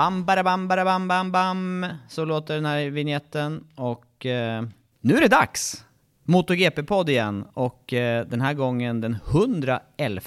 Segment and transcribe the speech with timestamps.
[0.00, 1.86] Bam, bara bam, bara bam, bam, bam.
[2.08, 3.64] Så låter den här vignetten.
[3.74, 4.64] Och eh,
[5.00, 5.84] nu är det dags!
[6.24, 7.44] MotoGP-podd igen.
[7.54, 10.22] Och eh, den här gången den 111.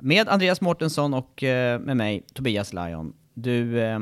[0.00, 3.12] Med Andreas Mårtensson och eh, med mig, Tobias Lajon.
[3.34, 4.00] Du, eh,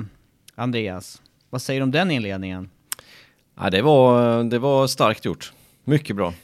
[0.55, 2.71] Andreas, vad säger du om den inledningen?
[3.61, 5.53] Ja, det, var, det var starkt gjort.
[5.85, 6.35] Mycket bra.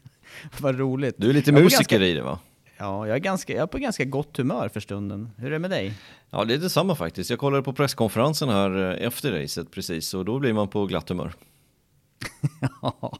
[0.60, 1.14] vad roligt.
[1.18, 2.38] Du är lite musiker ganska- i det va?
[2.78, 5.30] Ja, jag är, ganska, jag är på ganska gott humör för stunden.
[5.36, 5.92] Hur är det med dig?
[6.30, 7.30] Ja, det är detsamma faktiskt.
[7.30, 11.08] Jag kollade på presskonferensen här eh, efter racet precis och då blir man på glatt
[11.08, 11.32] humör.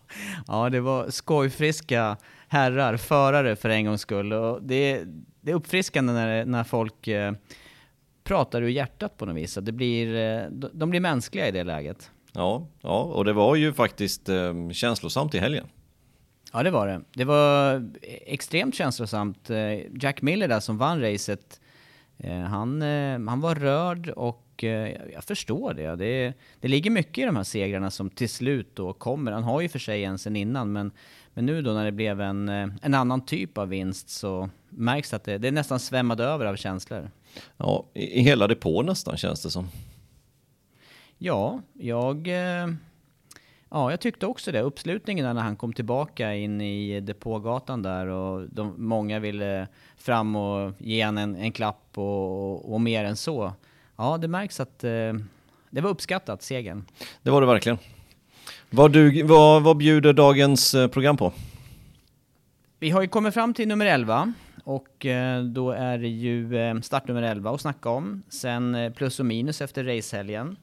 [0.46, 2.16] ja, det var skojfriska
[2.48, 4.32] herrar, förare för en gångs skull.
[4.32, 5.04] Och det,
[5.40, 7.32] det är uppfriskande när, när folk eh,
[8.24, 9.54] pratar ur hjärtat på något vis.
[9.54, 12.10] Det blir, eh, de, de blir mänskliga i det läget.
[12.32, 15.66] Ja, ja, och det var ju faktiskt eh, känslosamt i helgen.
[16.52, 17.00] Ja, det var det.
[17.12, 17.84] Det var
[18.26, 19.50] extremt känslosamt.
[19.50, 21.60] Eh, Jack Miller där som vann racet,
[22.18, 25.96] eh, han, eh, han var rörd och eh, jag förstår det.
[25.96, 26.34] det.
[26.60, 29.32] Det ligger mycket i de här segrarna som till slut då kommer.
[29.32, 30.90] Han har ju för sig en sen innan, men,
[31.34, 35.14] men nu då när det blev en, eh, en annan typ av vinst så märks
[35.14, 37.10] att det, det är nästan svämmade över av känslor.
[37.56, 39.68] Ja, i, hela depå nästan känns det som.
[41.18, 42.28] Ja, jag...
[43.70, 44.60] Ja, jag tyckte också det.
[44.60, 50.72] Uppslutningen när han kom tillbaka in i depågatan där och de, många ville fram och
[50.78, 53.52] ge en, en klapp och, och mer än så.
[53.96, 55.12] Ja, det märks att eh,
[55.70, 56.84] det var uppskattat, segern.
[57.22, 57.78] Det var det verkligen.
[58.70, 61.32] Vad, du, vad, vad bjuder dagens eh, program på?
[62.78, 64.32] Vi har ju kommit fram till nummer 11
[64.64, 68.22] och eh, då är det ju eh, startnummer 11 att snacka om.
[68.28, 70.56] Sen plus och minus efter racehelgen.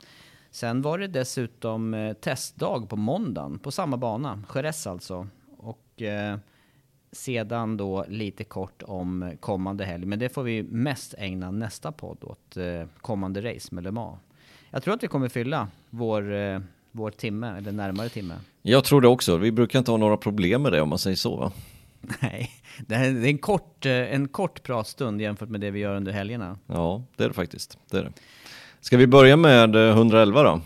[0.53, 5.27] Sen var det dessutom eh, testdag på måndagen på samma bana, Jerez alltså.
[5.57, 6.37] Och eh,
[7.11, 12.17] sedan då lite kort om kommande helg, men det får vi mest ägna nästa podd
[12.23, 14.19] åt, eh, kommande race med Le Mans.
[14.69, 16.59] Jag tror att vi kommer fylla vår, eh,
[16.91, 18.35] vår timme, eller närmare timme.
[18.61, 19.37] Jag tror det också.
[19.37, 21.51] Vi brukar inte ha några problem med det om man säger så va?
[22.21, 22.51] Nej,
[22.87, 26.57] det är en kort, en kort pratstund jämfört med det vi gör under helgerna.
[26.67, 27.77] Ja, det är det faktiskt.
[27.89, 28.13] Det är det.
[28.83, 30.61] Ska vi börja med eh, 111 då?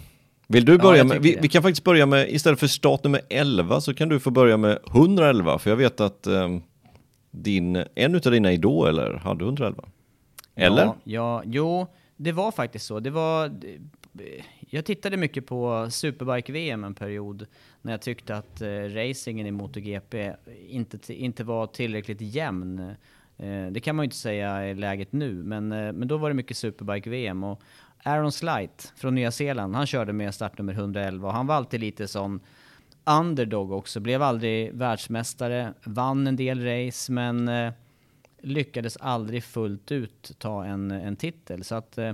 [0.48, 3.22] Vill du börja jag med, vi, vi kan faktiskt börja med, istället för start nummer
[3.30, 6.58] 11 så kan du få börja med 111 för jag vet att eh,
[7.32, 9.84] din, en utav dina idoler hade 111.
[10.56, 10.84] Eller?
[10.84, 13.00] Ja, ja, jo, det var faktiskt så.
[13.00, 13.52] Det var,
[14.60, 17.46] jag tittade mycket på Superbike-VM en period
[17.82, 20.34] när jag tyckte att eh, racingen i MotoGP
[20.70, 22.96] inte, inte var tillräckligt jämn.
[23.38, 26.30] Eh, det kan man ju inte säga i läget nu, men, eh, men då var
[26.30, 27.44] det mycket Superbike-VM.
[27.44, 27.62] Och
[28.04, 32.08] Aaron Slight från Nya Zeeland, han körde med startnummer 111 och han var alltid lite
[32.08, 32.40] sån
[33.04, 34.00] underdog också.
[34.00, 37.74] Blev aldrig världsmästare, vann en del race, men eh,
[38.42, 41.64] lyckades aldrig fullt ut ta en, en titel.
[41.64, 42.14] Så att eh,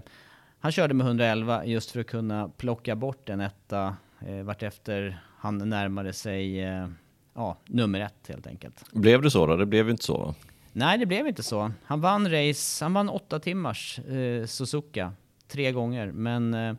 [0.59, 3.95] han körde med 111 just för att kunna plocka bort en etta
[4.27, 6.87] eh, vartefter han närmade sig eh,
[7.33, 8.91] ja, nummer ett helt enkelt.
[8.91, 9.55] Blev det så då?
[9.55, 10.35] Det blev ju inte så va?
[10.73, 11.71] Nej, det blev inte så.
[11.83, 15.13] Han vann race, han vann åtta timmars eh, Suzuka
[15.47, 16.73] tre gånger, men eh,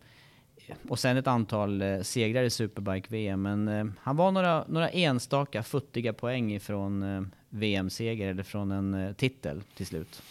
[0.89, 3.43] och sen ett antal eh, segrar i Superbike-VM.
[3.43, 8.95] Men eh, han var några, några enstaka futtiga poäng ifrån eh, VM-seger eller från en
[8.95, 10.23] eh, titel till slut.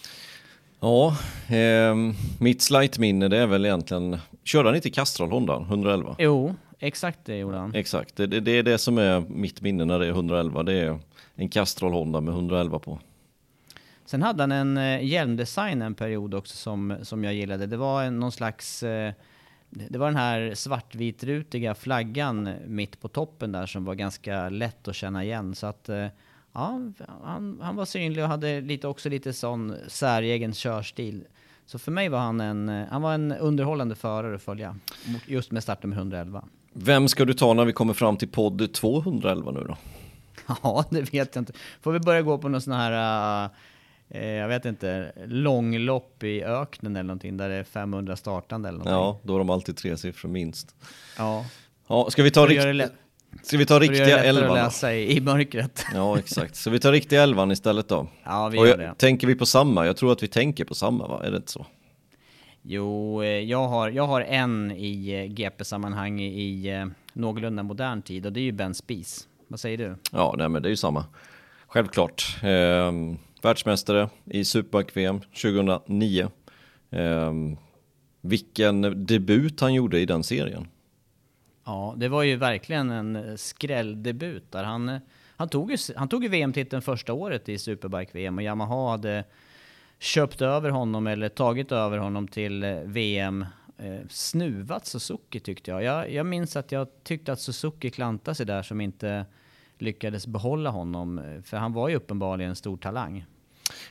[0.80, 1.18] Ja,
[1.56, 1.96] eh,
[2.40, 6.16] mitt slight-minne det är väl egentligen, körde han inte Castrol Honda 111?
[6.20, 7.76] Jo, exakt det gjorde han.
[7.76, 10.64] Exakt, det, det, det är det som är mitt minne när det är 111.
[10.64, 11.00] Det är
[11.36, 13.00] en Castrol Honda med 111 på.
[14.06, 17.66] Sen hade han en eh, hjälmdesign en period också som, som jag gillade.
[17.66, 18.84] Det var en, någon slags...
[18.84, 19.14] Eh,
[19.70, 24.96] det var den här svartvitrutiga flaggan mitt på toppen där som var ganska lätt att
[24.96, 25.56] känna igen.
[25.56, 26.08] Så att, eh,
[26.54, 26.82] ja,
[27.24, 31.24] han, han var synlig och hade lite, också lite sån säregen körstil.
[31.66, 34.76] Så för mig var han en, eh, han var en underhållande förare att följa.
[35.26, 36.46] Just med startnummer 111.
[36.74, 39.78] Vem ska du ta när vi kommer fram till podd 211 nu då?
[40.64, 41.54] Ja, det vet jag inte.
[41.82, 43.46] Får vi börja gå på någon sån här...
[43.46, 43.52] Uh,
[44.22, 48.94] jag vet inte, långlopp i öknen eller någonting där det är 500 startande eller någonting.
[48.94, 50.76] Ja, då har de alltid tre siffror minst.
[51.18, 51.46] Ja.
[51.88, 52.58] Ja, ska vi ta, För att rikt...
[52.58, 52.94] göra det lätt-
[53.44, 54.50] ska vi ta riktiga elvan?
[54.52, 55.86] att läsa i, i mörkret.
[55.94, 56.56] Ja, exakt.
[56.56, 58.08] Så vi tar riktiga elvan istället då.
[58.24, 58.96] Ja, vi Och gör jag, det.
[58.98, 59.86] tänker vi på samma?
[59.86, 61.22] Jag tror att vi tänker på samma, va?
[61.26, 61.66] Är det inte så?
[62.62, 68.02] Jo, eh, jag har, jag har en i eh, GP-sammanhang i, i eh, någorlunda modern
[68.02, 69.28] tid och det är ju Ben Spies.
[69.48, 69.96] Vad säger du?
[70.12, 71.06] Ja, nej, men det är ju samma.
[71.68, 72.38] Självklart.
[72.44, 76.30] Ehm, världsmästare i Superbike-VM 2009.
[76.90, 77.34] Eh,
[78.22, 80.68] vilken debut han gjorde i den serien.
[81.66, 84.64] Ja, det var ju verkligen en eh, skrälldebut där.
[84.64, 85.00] Han, eh,
[85.36, 89.24] han tog ju, han tog ju VM-titeln första året i Superbike-VM och Yamaha hade
[90.00, 93.46] köpt över honom eller tagit över honom till eh, VM.
[93.78, 95.84] Eh, snuvat Suzuki tyckte jag.
[95.84, 96.12] jag.
[96.12, 99.26] Jag minns att jag tyckte att Suzuki klantade sig där som inte
[99.78, 101.42] lyckades behålla honom.
[101.46, 103.26] För han var ju uppenbarligen en stor talang.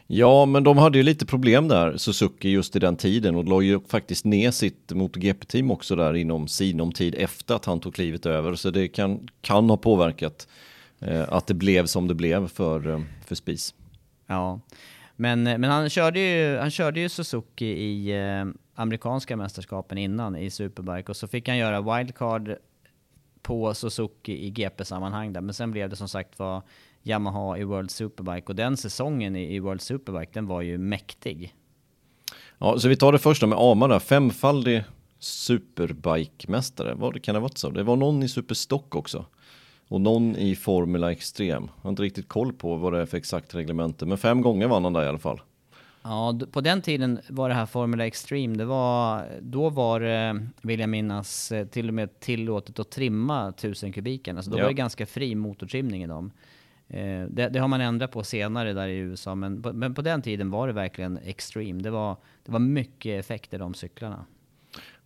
[0.06, 3.62] Ja, men de hade ju lite problem där, Suzuki, just i den tiden och la
[3.62, 8.26] ju faktiskt ner sitt MotoGP-team också där inom sinom tid efter att han tog klivet
[8.26, 8.54] över.
[8.54, 10.48] Så det kan, kan ha påverkat
[11.00, 13.74] eh, att det blev som det blev för, eh, för Spies.
[14.26, 14.60] Ja,
[15.16, 18.44] men, men han, körde ju, han körde ju Suzuki i eh,
[18.74, 22.56] amerikanska mästerskapen innan i Superbike och så fick han göra wildcard
[23.42, 25.40] på Suzuki i GP-sammanhang där.
[25.40, 26.62] Men sen blev det som sagt var
[27.02, 31.54] Yamaha i World Superbike och den säsongen i, World Superbike den var ju mäktig.
[32.58, 34.84] Ja, så vi tar det första med Ama där, femfaldig
[35.18, 36.94] superbike-mästare.
[36.94, 37.70] Vad kan det ha varit så?
[37.70, 39.26] Det var någon i Superstock också.
[39.88, 41.62] Och någon i Formula Extrem.
[41.76, 44.68] Jag har inte riktigt koll på vad det är för exakt reglemente, men fem gånger
[44.68, 45.40] vann han där i alla fall.
[46.02, 50.80] Ja, på den tiden var det här Formula Extreme, det var, då var det, vill
[50.80, 54.36] jag minnas, eh, till och med tillåtet att trimma 1000 kubiken.
[54.36, 54.62] Alltså då Ja.
[54.62, 56.30] var det ganska fri motortrimning i dem.
[56.92, 60.02] Eh, det, det har man ändrat på senare där i USA, men på, men på
[60.02, 61.82] den tiden var det verkligen extreme.
[61.82, 64.24] Det var, det var mycket effekter de cyklarna.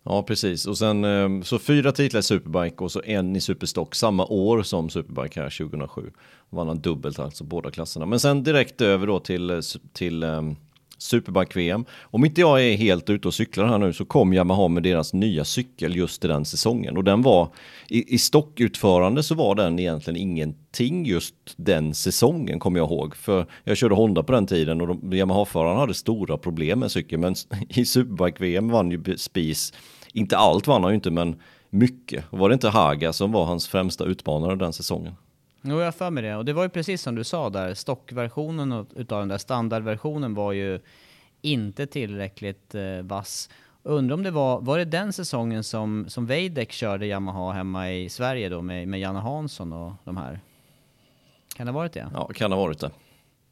[0.03, 0.65] Ja, precis.
[0.65, 4.63] Och sen ehm, så fyra titlar i Superbike och så en i Superstock samma år
[4.63, 6.11] som Superbike här 2007.
[6.49, 8.05] Vann han dubbelt alltså båda klasserna.
[8.05, 9.59] Men sen direkt över då till, eh,
[9.93, 10.55] till um,
[10.97, 11.85] Superbike-VM.
[12.01, 15.13] Om inte jag är helt ute och cyklar här nu så kom Yamaha med deras
[15.13, 16.97] nya cykel just i den säsongen.
[16.97, 17.49] Och den var,
[17.89, 23.15] i, i stockutförande så var den egentligen ingenting just den säsongen kommer jag ihåg.
[23.15, 27.21] För jag körde Honda på den tiden och de, Yamaha-förarna hade stora problem med cykeln.
[27.21, 27.35] Men
[27.69, 29.73] i Superbike-VM vann ju Spies,
[30.13, 31.35] inte allt vann han ju inte men
[31.69, 32.23] mycket.
[32.29, 35.13] Och var det inte Haga som var hans främsta utmanare den säsongen?
[35.69, 36.35] Jo, jag har för mig det.
[36.35, 40.33] Och det var ju precis som du sa där, stockversionen av- utav den där standardversionen
[40.33, 40.79] var ju
[41.41, 43.49] inte tillräckligt eh, vass.
[43.83, 48.09] Undrar om det var, var det den säsongen som, som Weidek körde Yamaha hemma i
[48.09, 50.39] Sverige då med, med Janne Hansson och de här?
[51.55, 52.09] Kan det ha varit det?
[52.13, 52.91] Ja, kan ha varit det.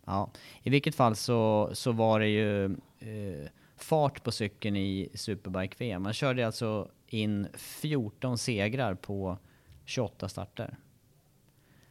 [0.05, 0.29] Ja,
[0.63, 2.65] i vilket fall så, så var det ju
[2.99, 6.03] eh, fart på cykeln i Superbike-VM.
[6.03, 9.37] Man körde alltså in 14 segrar på
[9.85, 10.77] 28 starter.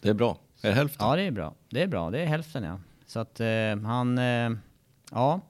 [0.05, 0.39] Det är bra.
[0.63, 1.07] Är det hälften?
[1.07, 1.55] Ja, det är bra.
[1.69, 2.11] Det är bra.
[2.11, 2.79] Det är hälften ja.
[3.07, 4.51] Så att eh, han, eh,
[5.11, 5.41] ja.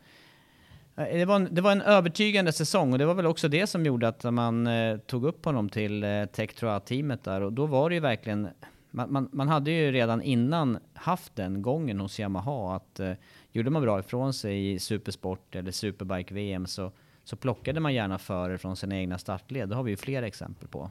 [0.97, 3.67] Eh, det var, en, det var en övertygande säsong och det var väl också det
[3.67, 7.89] som gjorde att man eh, tog upp honom till eh, Tektroa-teamet där och då var
[7.89, 8.49] det ju verkligen
[8.91, 13.13] man, man, man hade ju redan innan haft den gången hos Yamaha att eh,
[13.53, 16.93] gjorde man bra ifrån sig i Supersport eller Superbike-VM så,
[17.25, 19.69] så plockade man gärna före från sina egna startled.
[19.69, 20.91] Det har vi ju flera exempel på.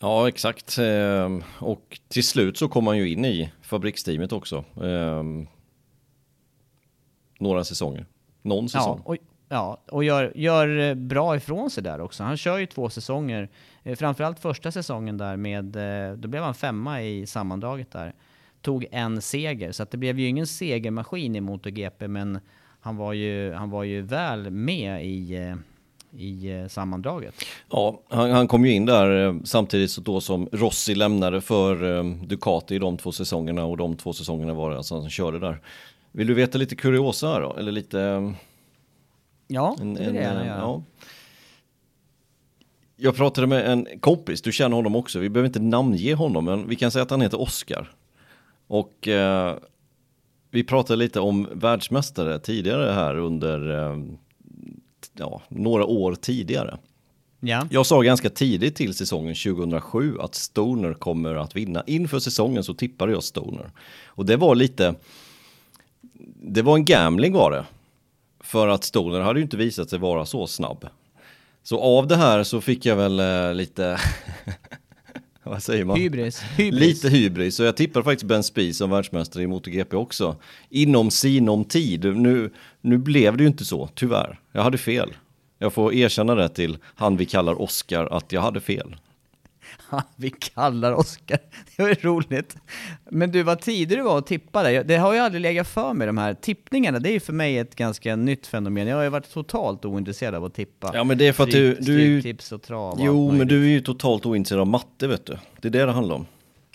[0.00, 0.78] Ja, exakt.
[0.78, 4.64] Ehm, Och till slut så kom han ju in i fabriksteamet också.
[4.82, 5.46] Ehm,
[7.38, 8.06] Några säsonger.
[8.42, 9.00] Någon Ja, säsong.
[9.04, 9.16] och,
[9.48, 12.22] ja, och gör, gör eh, bra ifrån sig där också.
[12.22, 13.48] Han kör ju två säsonger.
[13.82, 18.14] Eh, Framförallt första säsongen där med, eh, då blev han femma i sammandraget där.
[18.62, 22.38] Tog en seger, så att det blev ju ingen segermaskin i MotoGP, men
[22.80, 25.54] han var ju, han var ju väl med i,
[26.12, 27.34] i eh, sammandraget.
[27.70, 31.98] Ja, han, han kom ju in där eh, samtidigt så då som Rossi lämnade för
[31.98, 35.38] eh, Ducati i de två säsongerna och de två säsongerna var det alltså han körde
[35.38, 35.60] där.
[36.12, 37.56] Vill du veta lite kuriosa här då?
[37.56, 38.32] Eller lite...
[39.48, 40.58] Ja, En, det vill jag gärna göra.
[40.58, 40.82] ja.
[42.96, 46.68] Jag pratade med en kompis, du känner honom också, vi behöver inte namnge honom, men
[46.68, 47.90] vi kan säga att han heter Oscar.
[48.66, 49.56] Och eh,
[50.50, 53.96] vi pratade lite om världsmästare tidigare här under eh,
[55.20, 56.78] ja, några år tidigare.
[57.40, 57.66] Ja.
[57.70, 61.82] Jag sa ganska tidigt till säsongen 2007 att Stoner kommer att vinna.
[61.86, 63.70] Inför säsongen så tippade jag Stoner.
[64.04, 64.94] Och det var lite,
[66.42, 67.64] det var en gambling var det.
[68.40, 70.88] För att Stoner hade ju inte visat sig vara så snabb.
[71.62, 73.98] Så av det här så fick jag väl eh, lite,
[75.50, 75.96] vad säger man?
[75.96, 76.42] Hybris.
[76.42, 76.80] Hybris.
[76.80, 80.36] Lite hybris, så jag tippar faktiskt Ben Spies som världsmästare i MotoGP också.
[80.68, 82.04] Inom sinom tid.
[82.16, 84.40] Nu, nu blev det ju inte så, tyvärr.
[84.52, 85.12] Jag hade fel.
[85.58, 88.96] Jag får erkänna det till han vi kallar Oscar att jag hade fel.
[90.16, 91.38] Vi kallar Oskar.
[91.76, 92.56] Det var roligt.
[93.10, 94.82] Men du, vad tidig du var att tippa det.
[94.82, 96.98] Det har ju aldrig legat för mig, de här tippningarna.
[96.98, 98.86] Det är ju för mig ett ganska nytt fenomen.
[98.86, 100.90] Jag har ju varit totalt ointresserad av att tippa.
[100.94, 103.80] Ja men det är för att du, Stryktips och trav Jo men du är ju
[103.80, 105.38] totalt ointresserad av matte vet du.
[105.60, 106.26] Det är det det handlar om.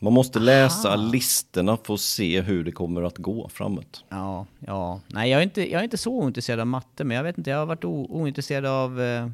[0.01, 4.03] Man måste läsa listorna för att se hur det kommer att gå framåt.
[4.09, 4.99] Ja, ja.
[5.07, 7.49] Nej, jag är, inte, jag är inte så ointresserad av matte, men jag vet inte,
[7.49, 9.01] jag har varit o, ointresserad av...
[9.01, 9.27] Eh,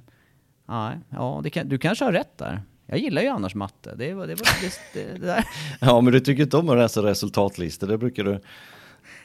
[1.10, 2.62] ja, det kan, du kanske har rätt där.
[2.92, 3.96] Jag gillar ju annars matte.
[3.98, 5.46] Det var det, var, det, det, det där.
[5.82, 8.40] Ja men du tycker inte om att läsa resultatlistor, det brukar du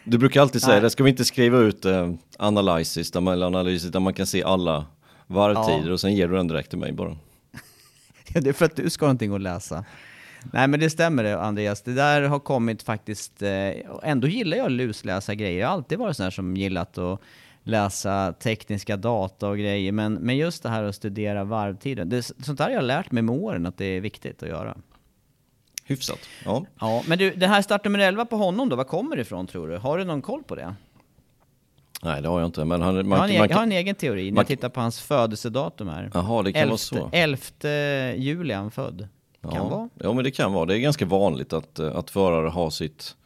[0.04, 0.82] Du brukar alltid säga Nej.
[0.82, 4.26] det, ska vi inte skriva ut eh, analysis, där man, eller analysis där man kan
[4.26, 4.86] se alla
[5.26, 5.92] varvtider Ja.
[5.92, 7.10] och sen ger du den direkt till mig bara.
[8.34, 9.84] Ja, det är för att du ska ha någonting att läsa.
[10.52, 13.50] Nej men det stämmer det Andreas, det där har kommit faktiskt, eh,
[14.02, 15.60] ändå gillar jag att lusläsa grejer.
[15.60, 17.20] Jag har alltid varit sån här som gillat att
[17.66, 22.58] läsa tekniska data och grejer, men, men just det här att studera varvtiden, det, sånt
[22.58, 24.76] där har jag lärt mig med åren att det är viktigt att göra.
[25.84, 26.18] Hyfsat.
[26.44, 26.64] Ja.
[26.80, 29.68] Ja, men du, det här startnummer 11 på honom då, var kommer det ifrån tror
[29.68, 29.76] du?
[29.76, 30.74] Har du någon koll på det?
[32.02, 33.62] Nej det har jag inte, men han, man, jag, har en, man, jag har kan,
[33.62, 36.10] en egen teori när man- jag tittar på hans födelsedatum här.
[36.14, 37.10] Jaha, det kan vara så.
[37.12, 37.38] 11
[38.16, 39.08] juli är han född.
[39.42, 39.68] Kan ja.
[39.68, 39.88] vara.
[39.94, 43.16] Ja men det kan vara, det är ganska vanligt att, att förare har sitt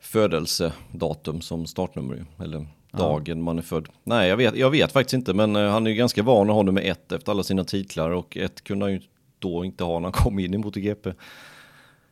[0.00, 2.66] födelsedatum som startnummer eller
[2.98, 3.88] dagen man är född.
[4.04, 6.56] Nej jag vet, jag vet faktiskt inte men eh, han är ju ganska van att
[6.56, 9.00] ha nummer ett efter alla sina titlar och ett kunde han ju
[9.38, 11.12] då inte ha när han kom in i MotoGP.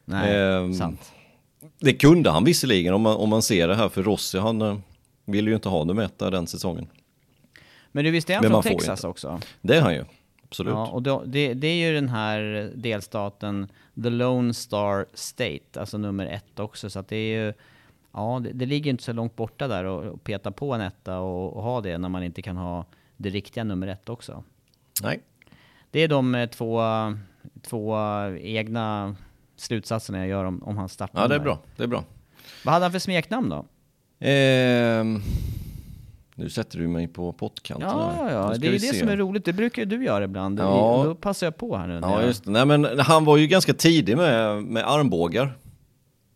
[0.05, 1.13] Nej, Ehm, sant.
[1.79, 4.79] Det kunde han visserligen om man, om man ser det här för Rossi han eh,
[5.25, 6.87] ville ju inte ha nummer ett där den säsongen.
[7.93, 9.41] Men du visste är han Men från Texas också?
[9.61, 10.05] Det är han ju,
[10.45, 10.73] absolut.
[10.73, 13.69] Ja, och då, det, det är ju den här delstaten,
[14.03, 16.91] The Lone Star State, alltså nummer ett också.
[16.91, 17.53] Så det är ju,
[18.13, 21.19] ja, det, det ligger inte så långt borta där och, och peta på en etta
[21.19, 22.85] och, och ha det när man inte kan ha
[23.17, 24.45] det riktiga nummer ett också.
[25.03, 25.21] Nej.
[25.91, 26.83] Det är de eh, två,
[27.63, 27.97] två
[28.41, 29.17] egna
[29.57, 31.25] slutsatserna jag gör om, om hans startnummer.
[31.25, 32.05] Ja det är bra, det är bra.
[32.65, 33.65] Vad hade han för smeknamn då?
[34.27, 35.23] Ehm,
[36.35, 38.59] nu sätter du mig på pottkanten Ja, ja, ja.
[38.59, 38.99] det är det se.
[38.99, 39.45] som är roligt.
[39.45, 40.61] Det brukar du göra ibland.
[40.61, 41.03] Ja.
[41.07, 42.01] Då passar jag på här nu.
[42.03, 42.51] Ja just det.
[42.51, 45.57] Nej men han var ju ganska tidig med, med armbågar.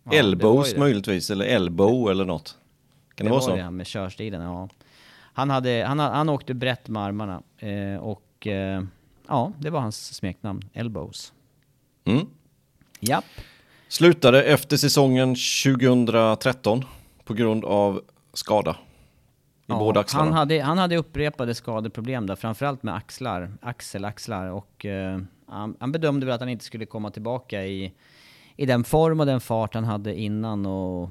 [0.05, 0.79] Ja, det Elbows det.
[0.79, 2.59] möjligtvis, eller elbow eller något.
[3.15, 3.57] Kan det, vara var så?
[3.57, 4.69] det med körstilen, ja.
[5.33, 8.83] Han, hade, han, han åkte brett med armarna eh, och eh,
[9.29, 11.33] ja, det var hans smeknamn, Elbows.
[12.05, 12.27] Mm.
[13.01, 13.25] Japp.
[13.89, 16.85] Slutade efter säsongen 2013
[17.25, 18.77] på grund av skada.
[19.67, 25.19] I Ja, han, hade, han hade upprepade skadeproblem där, framförallt med axlar, axelaxlar och eh,
[25.47, 27.93] han, han bedömde väl att han inte skulle komma tillbaka i,
[28.57, 31.11] i den form och den fart han hade innan och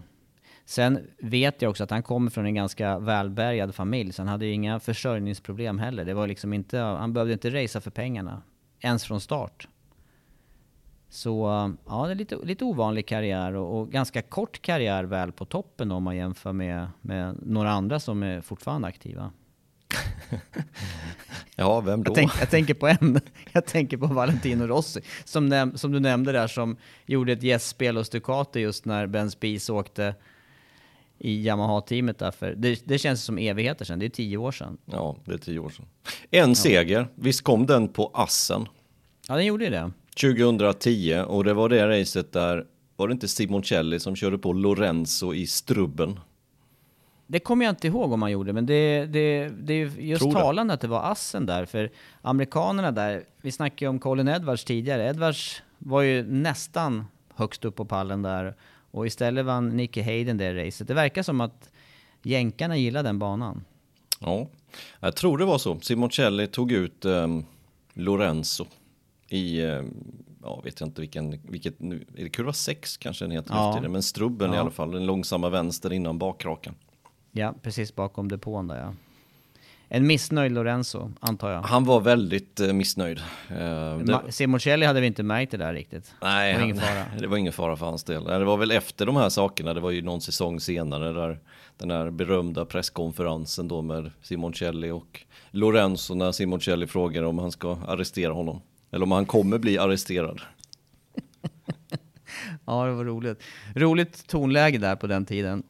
[0.65, 4.45] Sen vet jag också att han kommer från en ganska välbärgad familj, så han hade
[4.45, 6.05] ju inga försörjningsproblem heller.
[6.05, 8.41] Det var liksom inte, han behövde inte racea för pengarna,
[8.79, 9.67] ens från start.
[11.09, 11.47] Så
[11.85, 15.91] ja, det är lite, lite ovanlig karriär och, och ganska kort karriär väl på toppen
[15.91, 19.31] om man jämför med, med några andra som är fortfarande aktiva.
[21.55, 22.09] Ja, vem då?
[22.09, 23.19] Jag, tänk, jag tänker på en,
[23.51, 27.97] jag tänker på Valentino Rossi, som, näm, som du nämnde där, som gjorde ett gästspel
[27.97, 30.15] hos Ducati just när Ben Spies åkte
[31.19, 32.55] i Yamaha-teamet därför.
[32.57, 34.77] Det, det känns som evigheter sedan, det är tio år sedan.
[34.85, 35.85] Ja, det är tio år sedan.
[36.31, 38.67] En seger, visst kom den på Assen
[39.27, 39.91] Ja, den gjorde ju det.
[40.21, 45.33] 2010 och det var det racet där, var det inte Simoncelli som körde på Lorenzo
[45.33, 46.19] i strubben?
[47.33, 50.21] Det kommer jag inte ihåg om man gjorde, men det, det, det är ju just
[50.21, 50.39] Tror det.
[50.39, 54.63] talande att det var assen där, för amerikanerna där, vi snackade ju om Colin Edwards
[54.63, 58.55] tidigare, Edwards var ju nästan högst upp på pallen där,
[58.91, 60.87] och istället vann Nicky Hayden det racet.
[60.87, 61.69] Det verkar som att
[62.23, 63.63] jänkarna gillar den banan.
[64.19, 64.47] Ja,
[64.99, 65.79] jag tror det var så.
[65.79, 67.45] Simoncelli tog ut um,
[67.93, 68.65] Lorenzo
[69.29, 69.93] i, um,
[70.43, 73.69] ja vet jag inte vilken, vilket nu, är det kurva 6 kanske den heter Ja.
[73.69, 74.61] efter det, men strubben i Ja.
[74.61, 76.75] alla fall, den långsamma vänster innan bakrakan.
[77.35, 78.93] Ja, precis bakom depån där ja.
[79.87, 81.61] En missnöjd Lorenzo, antar jag.
[81.61, 83.19] Han var väldigt uh, missnöjd.
[83.51, 86.13] Uh, det, Simoncelli hade vi inte märkt det där riktigt.
[86.21, 87.05] nej, det var ingen fara.
[87.19, 88.23] det var ingen fara för hans del.
[88.23, 91.39] Det var väl efter de här sakerna, det var ju någon säsong senare där
[91.77, 97.77] den här berömda presskonferensen då med Simoncelli och Lorenzo när Simoncelli frågar om han ska
[97.87, 98.61] arrestera honom.
[98.91, 100.41] Eller om han kommer bli arresterad.
[102.65, 103.43] Ja, det var roligt.
[103.75, 105.63] Roligt tonläge där på den tiden.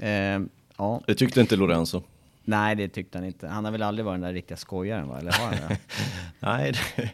[0.00, 0.40] Eh,
[0.76, 2.02] ja, Det tyckte inte Lorenzo.
[2.44, 3.48] nej det tyckte han inte.
[3.48, 5.18] Han har väl aldrig varit den där riktiga skojaren va?
[5.18, 5.78] Eller har han det?
[6.40, 7.10] Nej det,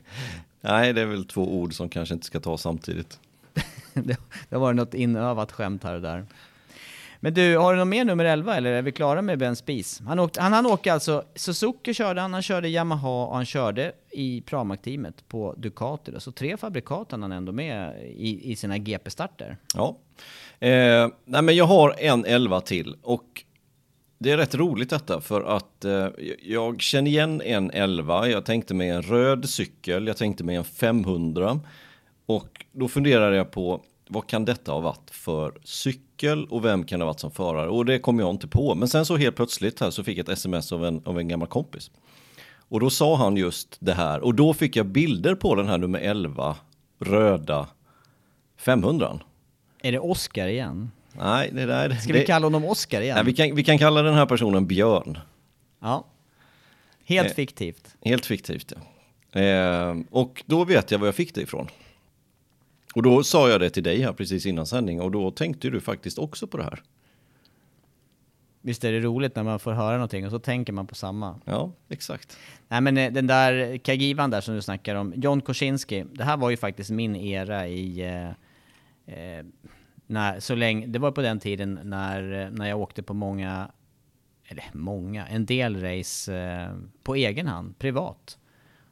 [0.60, 3.18] nej, det är väl två ord som kanske inte ska ta samtidigt.
[3.94, 4.16] det,
[4.48, 6.26] det var något inövat skämt här och där.
[7.24, 10.00] Men du, har du något mer nummer 11 eller är vi klara med Ben Spies?
[10.06, 13.92] Han, åkte, han, han åker alltså, Suzuki körde han, han körde Yamaha och han körde
[14.10, 16.10] i Pramac-teamet på Ducati.
[16.10, 16.20] Då.
[16.20, 19.56] Så tre fabrikat han han ändå med i, i sina GP-starter.
[19.74, 19.96] Ja.
[20.58, 23.44] Eh, nej men jag har en 11 till och
[24.22, 26.08] det är rätt roligt detta för att eh,
[26.42, 28.28] jag känner igen en 11.
[28.28, 31.60] Jag tänkte mig en röd cykel, jag tänkte mig en 500
[32.26, 36.98] och då funderade jag på vad kan detta ha varit för cykel och vem kan
[36.98, 37.68] det ha varit som förare?
[37.68, 38.74] Och det kom jag inte på.
[38.74, 41.28] Men sen så helt plötsligt här så fick jag ett sms av en, av en
[41.28, 41.90] gammal kompis.
[42.68, 45.78] Och då sa han just det här och då fick jag bilder på den här
[45.78, 46.56] nummer 11
[46.98, 47.68] röda
[48.56, 49.20] 500.
[49.82, 50.90] Är det Oscar igen?
[51.18, 51.90] Nej, det där...
[51.90, 53.14] Ska det, vi kalla honom Oscar igen?
[53.14, 55.18] nej, vi, kan, vi kan kalla den här personen Björn.
[55.80, 56.04] Ja.
[57.04, 57.34] Helt Eh.
[57.34, 57.96] fiktivt.
[58.04, 58.72] Helt fiktivt,
[59.32, 59.40] ja.
[59.40, 61.66] Eh, och då vet jag var jag fick det ifrån.
[62.94, 65.80] Och då sa jag det till dig här precis innan sändning och då tänkte du
[65.80, 66.82] faktiskt också på det här.
[68.60, 71.40] Visst är det roligt när man får höra någonting och så tänker man på samma.
[71.44, 72.38] Ja, exakt.
[72.68, 76.36] Nej men eh, den där Kagivan där som du snackar om, John Kosinski, det här
[76.36, 78.00] var ju faktiskt min era i...
[78.00, 78.28] Eh,
[79.18, 79.44] eh,
[80.06, 83.70] när, så länge, det var på den tiden när, när jag åkte på många,
[84.44, 88.38] eller många, en del race eh, på egen hand, privat.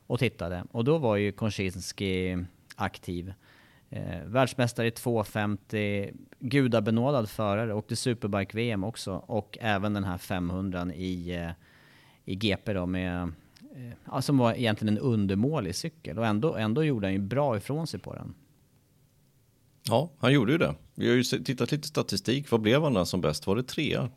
[0.06, 0.64] Och tittade.
[0.70, 2.44] Och då var ju Konchinski
[2.76, 3.32] aktiv.
[3.90, 9.12] Eh, världsmästare i 250, gudabenådad förare, åkte Superbike-VM också.
[9.12, 11.50] Och även den här 500 i, eh,
[12.24, 13.22] i GP då med,
[13.74, 16.18] eh, ja, som var egentligen en undermålig cykel.
[16.18, 18.35] Och ändå, ändå gjorde han ju bra ifrån sig på den.
[19.88, 20.74] Ja, han gjorde ju det.
[20.94, 22.50] Vi har ju tittat lite statistik.
[22.50, 23.46] Vad blev han där som bäst?
[23.46, 24.10] Var det trea?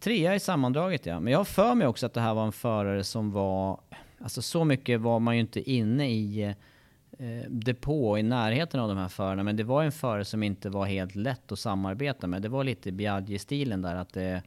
[0.00, 2.52] Trea i sammandraget ja, men jag har för mig också att det här var en
[2.52, 3.80] förare som var,
[4.20, 6.42] alltså så mycket var man ju inte inne i
[7.18, 10.70] eh, depå i närheten av de här förarna, men det var en förare som inte
[10.70, 12.42] var helt lätt att samarbeta med.
[12.42, 14.42] Det var lite Biaggi-stilen där, att det,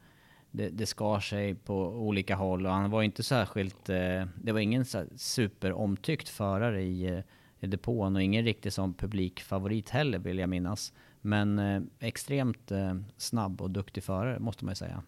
[0.51, 4.60] det, det skar sig på olika håll och han var inte särskilt, eh, det var
[4.60, 7.23] ingen superomtyckt förare i, eh, i
[7.67, 10.93] depån och ingen riktig som publikfavorit heller vill jag minnas.
[11.21, 15.04] Men eh, extremt eh, snabb och duktig förare måste man ju säga.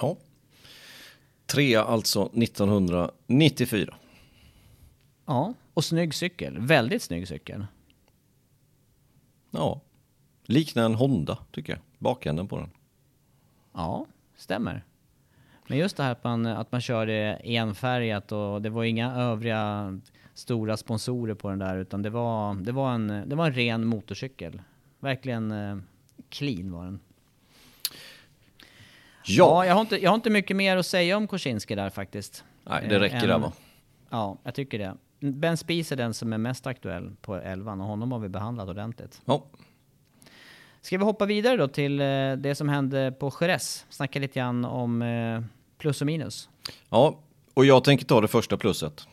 [0.00, 0.16] Ja.
[1.46, 3.94] Trea alltså 1994.
[5.26, 6.58] Ja, och snygg cykel.
[6.58, 7.66] Väldigt snygg cykel.
[9.50, 9.80] Ja.
[10.44, 11.80] Liknar en Honda tycker jag.
[11.98, 12.70] Bakänden på den.
[13.72, 14.84] Ja, stämmer.
[15.68, 20.00] Men just det här att man, att man körde enfärgat och det var inga övriga
[20.34, 23.86] stora sponsorer på den där utan det var, det var, en, det var en ren
[23.86, 24.62] motorcykel.
[25.00, 25.76] Verkligen eh,
[26.28, 27.00] clean var den.
[29.24, 32.44] Ja, jag, har inte, jag har inte mycket mer att säga om Kosinski där faktiskt.
[32.64, 33.52] Nej, det räcker där va?
[34.10, 34.96] Ja, jag tycker det.
[35.20, 38.68] Ben Spies är den som är mest aktuell på 11 och honom har vi behandlat
[38.68, 39.22] ordentligt.
[39.24, 39.44] Ja.
[40.80, 43.86] Ska vi hoppa vidare då till eh, det som hände på Jerez?
[43.90, 45.42] Snacka lite grann om eh,
[45.78, 46.48] plus och minus.
[46.88, 47.18] ja,
[47.54, 49.06] och jag tänker ta det första plusset.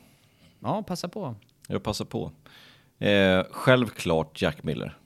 [0.68, 1.36] Ja, passa på.
[1.68, 2.32] Jag passar på.
[3.00, 4.98] Eh, självklart Jack Miller.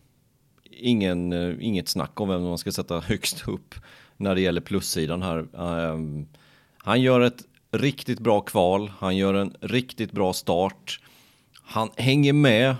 [0.71, 3.75] Ingen, eh, inget snack om vem man ska sätta högst upp
[4.17, 5.37] när det gäller plussidan här.
[5.37, 5.97] Eh,
[6.77, 10.99] han gör ett riktigt bra kval, han gör en riktigt bra start.
[11.63, 12.75] Han hänger med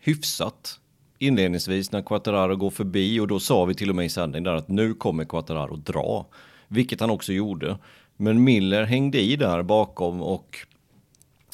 [0.00, 0.80] hyfsat
[1.18, 4.54] inledningsvis när Quattararo går förbi och då sa vi till och med i sändning där
[4.54, 6.26] att nu kommer Quattararo dra.
[6.68, 7.78] Vilket han också gjorde.
[8.16, 10.66] Men Miller hängde i där bakom och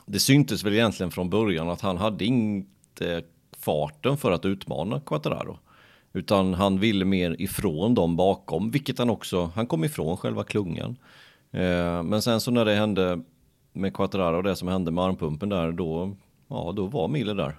[0.06, 3.22] det syntes väl egentligen från början att han hade inte
[3.58, 5.58] farten för att utmana Quattararo.
[6.12, 10.96] Utan han ville mer ifrån dem bakom, vilket han också, han kom ifrån själva klungan.
[11.50, 13.22] Eh, men sen så när det hände
[13.72, 16.16] med Quattararo och det som hände med armpumpen där, då,
[16.48, 17.58] ja, då var Miller där.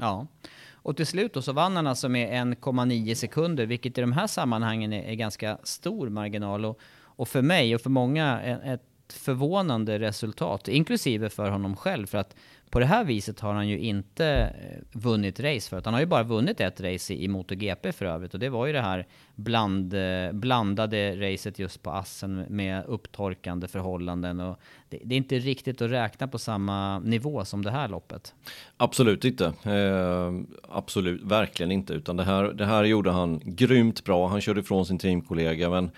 [0.00, 0.26] Ja.
[0.72, 4.26] Och till slut då så vann han alltså med 1,9 sekunder, vilket i de här
[4.26, 6.64] sammanhangen är, är ganska stor marginal.
[6.64, 12.06] Och, och för mig och för många ett förvånande resultat, inklusive för honom själv.
[12.06, 12.34] För att
[12.70, 15.84] på det här viset har han ju inte eh, vunnit race förut.
[15.84, 18.34] Han har ju bara vunnit ett race i, MotoGP för övrigt.
[18.34, 23.68] Och det var ju det här bland, eh, blandade racet just på Assen med upptorkande
[23.68, 24.40] förhållanden.
[24.40, 28.34] Och det, det, är inte riktigt att räkna på samma nivå som det här loppet.
[28.76, 29.44] Absolut inte.
[29.46, 30.32] Eh,
[30.68, 31.92] absolut, verkligen inte.
[31.92, 34.28] Utan det här, det här gjorde han grymt bra.
[34.28, 35.70] Han körde ifrån sin teamkollega.
[35.70, 35.90] Men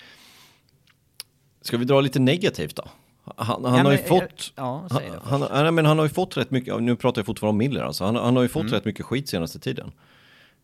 [1.68, 2.84] Ska vi dra lite negativt då?
[3.36, 4.52] Han, han ja, har ju fått...
[4.56, 4.86] Ja,
[5.22, 7.82] han, han, men han har ju fått rätt mycket, nu pratar jag fortfarande om Miller
[7.82, 8.74] alltså, han, han har ju fått mm.
[8.74, 9.92] rätt mycket skit senaste tiden.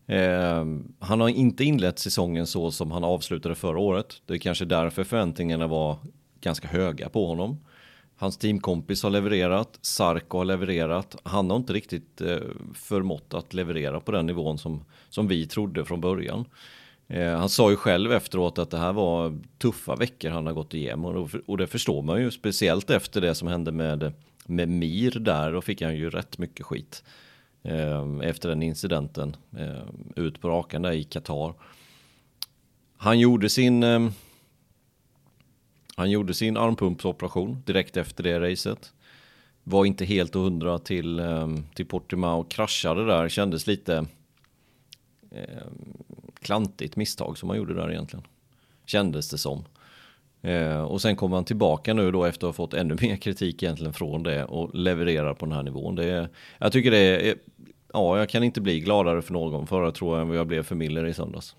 [0.07, 0.64] Eh,
[0.99, 4.23] han har inte inlett säsongen så som han avslutade förra året.
[4.27, 5.99] Det är kanske därför förväntningarna var
[6.40, 7.61] ganska höga på honom.
[8.17, 11.17] Hans teamkompis har levererat, Sarko har levererat.
[11.23, 12.38] Han har inte riktigt eh,
[12.75, 16.45] förmått att leverera på den nivån som, som vi trodde från början.
[17.09, 20.75] Eh, han sa ju själv efteråt att det här var tuffa veckor han har gått
[20.75, 24.12] igenom och, det förstår man ju speciellt efter det som hände med,
[24.47, 27.05] med Mir där då fick han ju rätt mycket skit
[27.62, 31.55] eh, efter den incidenten eh, ut på rakan där i Qatar.
[32.97, 33.85] Han gjorde sin
[35.97, 38.93] han gjorde sin armpumpsoperation direkt efter det racet.
[39.64, 41.23] Var inte helt hundra till,
[41.75, 44.07] till Portimao, kraschade där, kändes lite
[46.44, 48.26] klantigt misstag som han gjorde där egentligen.
[48.87, 49.64] Kändes det som.
[50.42, 53.62] Eh, och sen kommer han tillbaka nu då efter att ha fått ännu mer kritik
[53.62, 55.94] egentligen från det och levererar på den här nivån.
[55.94, 56.28] Det är,
[56.59, 57.37] jag tycker det är,
[57.92, 60.62] ja jag kan inte bli gladare för någon förra tror jag än vad jag blev
[60.62, 61.57] för Miller i söndags.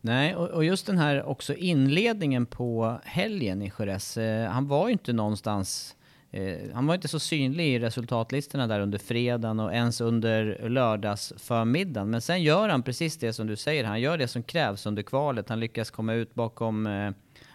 [0.00, 4.16] Nej, och, och just den här också inledningen på helgen i Jerez.
[4.16, 6.03] Eh, han var ju inte någonstans Eh,
[6.36, 12.10] Eh, han var inte så synlig i resultatlistorna där under fredagen och ens under lördagsförmiddagen.
[12.10, 15.02] Men sen gör han precis det som du säger, han gör det som krävs under
[15.02, 15.48] kvalet.
[15.48, 17.10] Han lyckas komma ut bakom eh,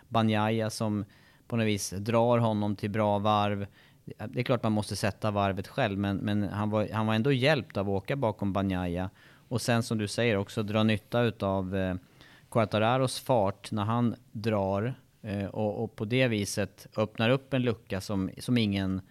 [0.08, 1.06] Banjaya som
[1.48, 3.68] på något vis drar honom till bra varv.
[4.06, 7.32] Det är klart man måste sätta varvet själv, men, men han, var, han var ändå
[7.32, 9.10] hjälpt av att åka bakom Banjaya.
[9.48, 11.96] Och sen som du säger också dra nytta utav eh,
[12.52, 18.01] Quartararos fart när han drar Eh, och, och, på det viset öppnar upp en lucka
[18.01, 19.01] som, som ingen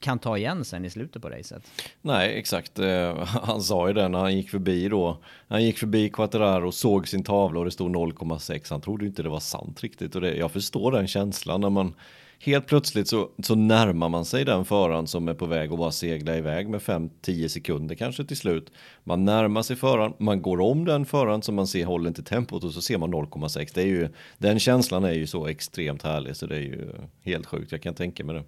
[0.00, 1.62] kan ta igen sen i slutet på racet.
[2.00, 2.78] Nej, exakt.
[2.78, 5.18] Eh, han sa ju det när han gick förbi då.
[5.48, 8.66] Han gick förbi Quattararo, såg sin tavla och det stod 0,6.
[8.70, 10.14] Han trodde inte det var sant riktigt.
[10.14, 11.94] Och det, jag förstår den känslan när man
[12.44, 15.90] helt plötsligt så, så närmar man sig den föraren som är på väg att bara
[15.90, 18.72] segla iväg med 5-10 sekunder kanske till slut.
[19.04, 22.64] Man närmar sig föraren, man går om den föraren som man ser håller inte tempot
[22.64, 23.70] och så ser man 0,6.
[23.74, 27.46] Det är ju, den känslan är ju så extremt härlig så det är ju helt
[27.46, 28.44] sjukt, jag kan tänka mig det.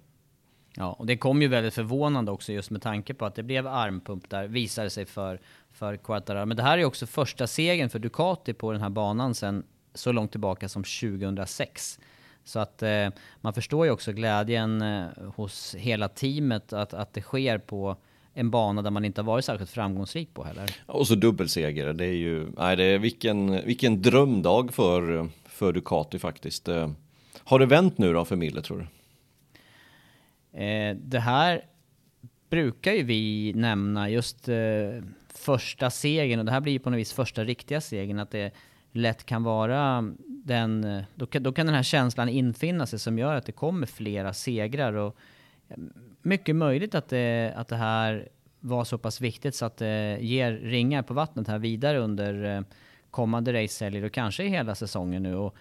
[0.77, 3.67] Ja, och det kom ju väldigt förvånande också just med tanke på att det blev
[3.67, 5.39] armpump där, visade sig för,
[5.71, 6.45] för Quattararo.
[6.45, 10.11] Men det här är också första segern för Ducati på den här banan sen så
[10.11, 11.99] långt tillbaka som 2006.
[12.45, 13.07] Så att eh,
[13.41, 15.05] man förstår ju också glädjen eh,
[15.35, 17.97] hos hela teamet att, att det sker på
[18.33, 20.69] en bana där man inte har varit särskilt framgångsrik på heller.
[20.85, 26.19] Och så dubbelseger, det är ju, nej det är vilken, vilken drömdag för, för Ducati
[26.19, 26.67] faktiskt.
[26.67, 26.91] Eh,
[27.37, 28.85] har det vänt nu då för Mille tror du?
[30.63, 31.61] Eh, det här
[32.49, 34.55] brukar ju vi nämna just eh,
[35.33, 38.53] första segern och det här blir ju på något vis första riktiga segern att det
[38.91, 40.13] lätt kan vara
[40.45, 43.87] den, då kan, då kan den här känslan infinna sig som gör att det kommer
[43.87, 44.93] flera segrar.
[44.93, 45.17] Och
[46.21, 48.29] mycket möjligt att det, att det här
[48.59, 52.61] var så pass viktigt så att det ger ringar på vattnet här vidare under eh,
[53.11, 55.35] kommande racehelger och kanske hela säsongen nu.
[55.35, 55.55] Och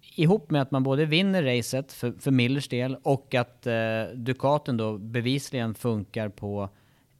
[0.00, 4.76] ihop med att man både vinner racet för, för Millers del och att eh, Ducaten
[4.76, 6.68] då bevisligen funkar på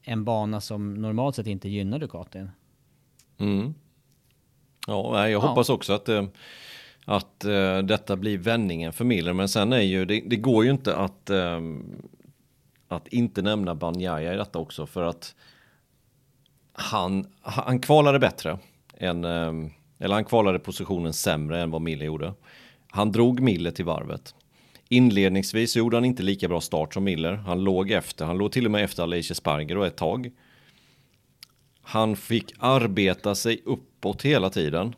[0.03, 2.51] en bana som normalt sett inte gynnar Ducatin.
[3.39, 3.75] Mm.
[4.87, 5.75] Ja, jag hoppas ja.
[5.75, 6.25] också att, eh,
[7.09, 9.33] att eh, detta blir vändningen för Miller.
[9.33, 11.61] Men sen är ju, det, det går ju inte att, eh,
[12.89, 14.87] att inte nämna Banjaya i detta också.
[14.87, 15.35] För att
[16.73, 18.59] han, han kvalade bättre
[18.99, 19.53] än, eh,
[19.99, 22.35] eller han kvalade positionen sämre än vad Miller gjorde.
[22.89, 24.35] Han drog Miller till varvet.
[24.89, 27.33] Inledningsvis gjorde han inte lika bra start som Miller.
[27.33, 30.31] Han låg efter, han låg till och med efter Alicia Sparger och ett tag.
[31.83, 34.95] Han fick arbeta sig uppåt hela tiden.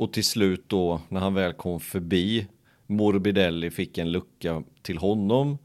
[0.00, 2.46] Och till slut då när han väl kom förbi
[2.86, 5.58] Morbidelli fick en lucka till honom.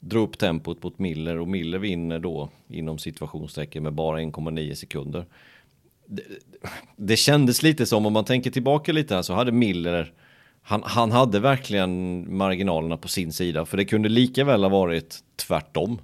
[0.00, 5.26] Drog upp tempot mot Miller och Miller vinner då inom situationstecken med bara 1,9 sekunder.
[6.06, 6.22] Det,
[6.96, 10.12] det kändes lite som om man tänker tillbaka lite här så hade Miller
[10.62, 15.18] han, han hade verkligen marginalerna på sin sida för det kunde lika väl ha varit
[15.36, 15.98] tvärtom.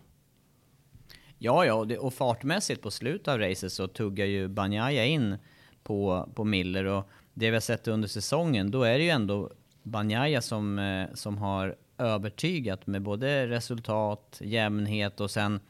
[1.38, 5.36] Ja, ja, och, det, och fartmässigt på slutet av racet så tuggar ju Banjaya in
[5.82, 9.50] på, på Miller och det vi har sett under säsongen, då är det ju ändå
[9.82, 15.60] Banjaya som, eh, som har övertygat med både resultat, jämnhet och sen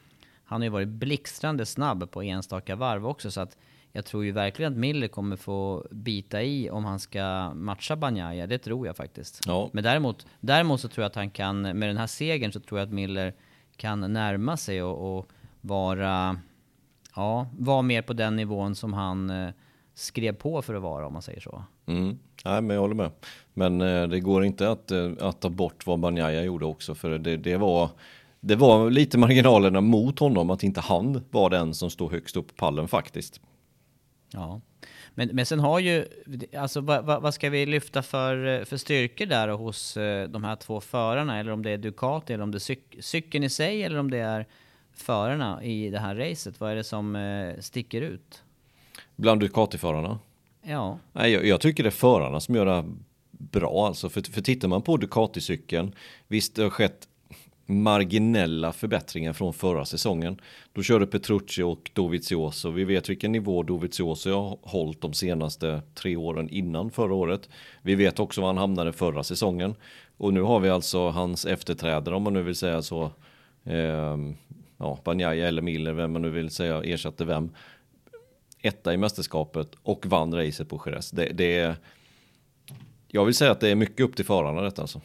[0.43, 3.57] han har ju varit blixtrande snabb på enstaka varv också så att
[3.91, 8.47] jag tror ju verkligen att Miller kommer få bita i om han ska matcha Banjaya.
[8.47, 9.43] Det tror jag faktiskt.
[9.45, 9.69] Ja.
[9.73, 12.79] Men däremot, däremot så tror jag att han kan, med den här segern så tror
[12.79, 13.33] jag att Miller
[13.75, 15.29] kan närma sig och, och
[15.61, 16.39] vara,
[17.15, 19.49] ja, vara mer på den nivån som han eh,
[19.99, 21.63] skrev på för att vara om man säger så.
[21.85, 22.19] Mm.
[22.45, 23.11] Nej, men jag håller med.
[23.53, 27.17] Men eh, det går inte att, eh, att ta bort vad Banjaya gjorde också, för
[27.17, 27.89] det, det, var,
[28.39, 32.47] det var lite marginalerna mot honom att inte han var den som stod högst upp
[32.47, 33.41] på pallen faktiskt.
[34.31, 34.61] Ja,
[35.15, 36.05] men, men sen har ju,
[36.57, 40.55] alltså vad, vad, vad ska vi lyfta för, för styrkor där hos eh, de här
[40.55, 41.39] två förarna?
[41.39, 44.11] Eller om det är Ducati, eller om det är cyk, cykeln i sig, eller om
[44.11, 44.45] det är
[44.93, 46.59] förarna i det här racet?
[46.59, 48.43] Vad är det som eh, sticker ut?
[49.19, 50.19] Bland Ducati-förarna?
[50.61, 50.99] Ja.
[51.13, 52.85] Nej, jag, jag, tycker det är förarna som gör det
[53.31, 54.09] bra alltså.
[54.09, 55.93] För, för tittar man på Ducati-cykeln,
[56.27, 57.07] visst det har skett
[57.65, 60.41] marginella förbättringar från förra säsongen.
[60.73, 62.69] Då körde Petrucci och Dovizioso.
[62.69, 67.49] Vi vet vilken nivå Dovizioso har hållit de senaste tre åren innan förra året.
[67.81, 69.75] Vi vet också var han hamnade förra säsongen.
[70.17, 73.11] Och nu har vi alltså hans efterträdare om man nu vill säga så.
[73.63, 74.17] Eh,
[74.77, 77.51] ja, Banjaya eller Miller, vem man nu vill säga ersatte vem.
[78.61, 81.11] Etta i mästerskapet och vann racet på Jerez.
[81.11, 81.75] Det, det är,
[83.07, 85.01] jag vill säga att det är mycket upp till förarna detta alltså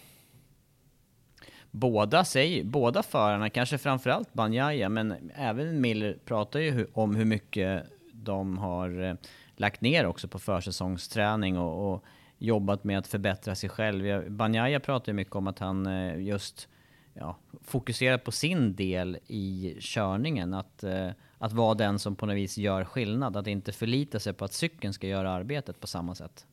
[1.75, 7.85] båda, säger, båda förarna, kanske framförallt Banjaya, men även Miller pratar ju om hur mycket
[8.13, 9.15] de har eh,
[9.57, 12.05] lagt ner också på försäsongsträning och, och
[12.39, 14.31] jobbat med att förbättra sig själv.
[14.31, 16.69] Banjaya pratar ju mycket om att han eh, just
[17.15, 20.55] ja, fokuserar på sin del i körningen.
[20.55, 21.11] Att, eh,
[21.45, 23.37] att vara den som på något vis gör skillnad.
[23.37, 26.47] Att inte förlita sig på att cykeln ska göra arbetet på samma sätt.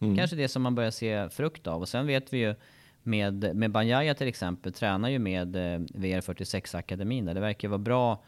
[0.00, 0.16] Mm.
[0.16, 1.80] Kanske det som man börjar se frukt av.
[1.80, 2.54] Och sen vet vi ju
[3.02, 7.34] med, med Banjaya till exempel, tränar ju med eh, VR46-akademin där.
[7.34, 8.22] Det verkar vara bra,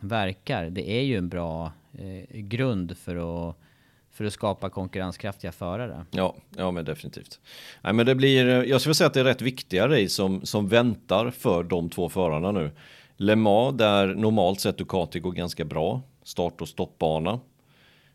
[0.00, 3.56] verkar, det är ju en bra eh, grund för att
[4.10, 6.06] för att skapa konkurrenskraftiga förare.
[6.10, 7.40] Ja, ja men definitivt.
[7.82, 10.68] Nej, men det blir, jag skulle säga att det är rätt viktiga race som, som
[10.68, 12.70] väntar för de två förarna nu.
[13.16, 17.40] Le Mans där normalt sett Ducati går ganska bra, start och stoppbana.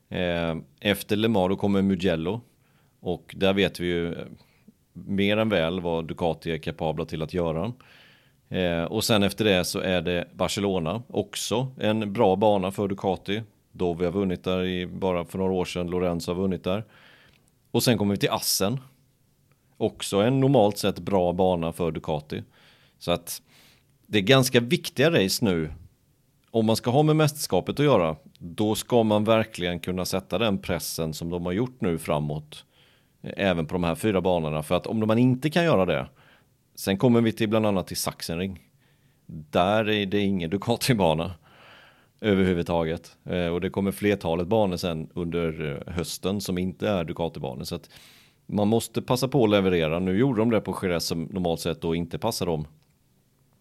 [0.09, 2.41] Eh, efter Le Mans då kommer Mugello
[2.99, 4.25] och där vet vi ju eh,
[4.93, 7.73] mer än väl vad Ducati är kapabla till att göra.
[8.49, 13.41] Eh, och sen efter det så är det Barcelona också en bra bana för Ducati.
[13.71, 16.83] Då vi har vunnit där i, bara för några år sedan, Lorenzo har vunnit där.
[17.71, 18.79] Och sen kommer vi till Assen.
[19.77, 22.43] Också en normalt sett bra bana för Ducati.
[22.99, 23.41] Så att
[24.07, 25.73] det är ganska viktiga race nu.
[26.51, 30.57] Om man ska ha med mästerskapet att göra, då ska man verkligen kunna sätta den
[30.57, 32.65] pressen som de har gjort nu framåt
[33.23, 34.63] eh, Även på de här fyra banorna.
[34.63, 36.07] För att om man inte kan göra det.
[36.75, 38.59] Sen kommer vi till bland annat till Sachsenring.
[39.25, 41.31] Där är det ingen Ducati-bana.
[42.21, 43.17] Överhuvudtaget.
[43.25, 47.63] Eh, och det kommer flertalet banor sen under eh, hösten som inte är Ducati-banor.
[47.63, 47.89] Så att
[48.45, 49.99] man måste passa på att leverera.
[49.99, 52.67] Nu gjorde de det på Jerez som normalt sett då inte passar dem.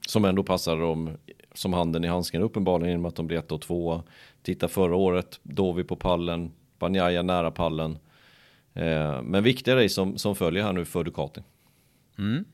[0.06, 1.16] Som ändå passar dem
[1.54, 4.02] som handen i handsken uppenbarligen genom att de blir ett och två.
[4.42, 7.98] Titta förra året, då vi på pallen, Banjaya nära pallen.
[8.74, 11.42] Eh, men viktiga race som, som följer här nu för Ducati.
[12.18, 12.44] Mm.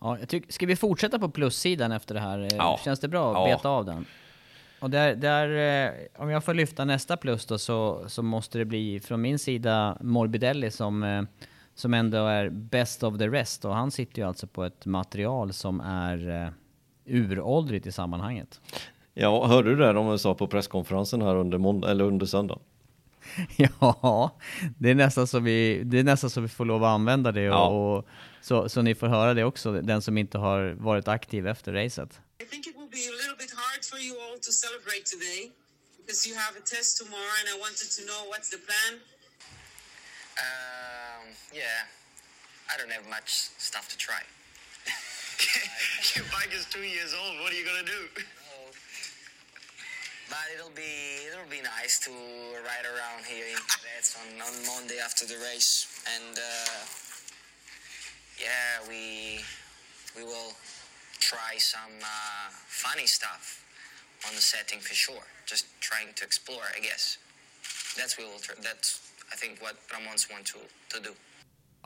[0.00, 2.38] Ja, jag tycker, ska vi fortsätta på plussidan efter det här?
[2.38, 2.80] Eh, ja.
[2.84, 3.56] Känns det bra att ja.
[3.56, 4.06] beta av den?
[4.80, 5.48] Och där, där,
[5.86, 9.38] eh, om jag får lyfta nästa plus då så, så måste det bli från min
[9.38, 11.26] sida Morbidelli som,
[11.76, 13.64] som ändå är best of the rest.
[13.64, 16.52] Och han sitter ju alltså på ett material som är
[17.06, 18.60] uråldrigt i sammanhanget.
[19.14, 22.58] Ja, hörde du det de sa på presskonferensen här under, måndag, eller under söndag?
[23.56, 24.36] ja,
[24.78, 27.50] det är, nästan så vi, det är nästan så vi får lov att använda det
[27.50, 27.68] och, ja.
[27.68, 28.06] och
[28.40, 32.20] så, så ni får höra det också, den som inte har varit aktiv efter racet.
[32.38, 35.40] I think it will be a little bit hard for you all to celebrate today
[35.98, 38.92] because you have a test tomorrow and I wanted to know what's the plan?
[40.38, 41.88] Um, yeah,
[42.72, 44.20] I don't have much stuff to try.
[46.14, 48.22] Your bike is two years old, what are you gonna do?
[50.28, 55.24] But it'll be it'll be nice to ride around here in on, on Monday after
[55.24, 56.82] the race, and uh,
[58.38, 59.40] yeah, we
[60.16, 60.52] we will
[61.20, 63.64] try some uh, funny stuff
[64.26, 65.22] on the setting for sure.
[65.46, 67.18] Just trying to explore, I guess.
[67.96, 68.40] That's we will.
[68.62, 69.05] That's
[69.36, 70.58] I think what Ramons want to
[70.92, 71.14] to do.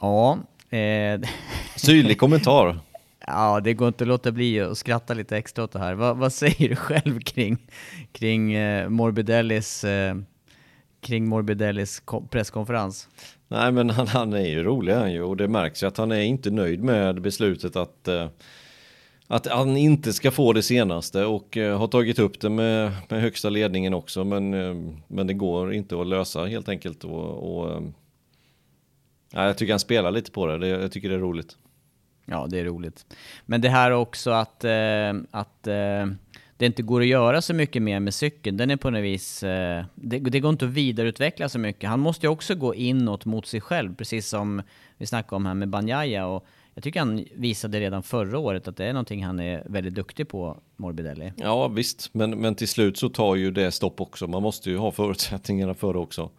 [0.00, 0.38] Ja.
[0.78, 1.20] Eh.
[1.76, 2.78] Syrlig kommentar.
[3.26, 5.94] Ja, det går inte att låta bli att skratta lite extra åt det här.
[5.94, 7.58] Va, vad säger du själv kring,
[8.12, 10.16] kring eh, Morbidellis eh,
[11.00, 13.08] kring Morbidellis presskonferens?
[13.48, 16.12] Nej, men han, han är ju rolig han ju och det märks ju att han
[16.12, 18.28] är inte nöjd med beslutet att eh,
[19.30, 23.20] att han inte ska få det senaste och eh, har tagit upp det med, med
[23.20, 27.70] högsta ledningen också men, eh, men det går inte att lösa helt enkelt och, och
[27.70, 27.82] eh,
[29.32, 30.58] ja, jag tycker han spelar lite på det.
[30.58, 31.56] det, jag tycker det är roligt.
[32.26, 33.16] Ja, det är roligt.
[33.46, 36.06] Men det här också att, eh, att eh,
[36.56, 39.42] det inte går att göra så mycket mer med cykeln, den är på något vis...
[39.42, 41.90] Eh, det, det, går inte att vidareutveckla så mycket.
[41.90, 44.62] Han måste ju också gå inåt mot sig själv, precis som
[44.98, 46.26] vi snackade om här med Banjaya.
[46.26, 49.94] Och jag tycker han visade redan förra året att det är någonting han är väldigt
[49.94, 51.32] duktig på, Morbidelli.
[51.36, 54.26] Ja, visst, men, men till slut så tar ju det stopp också.
[54.26, 56.30] Man måste ju ha förutsättningarna för det också.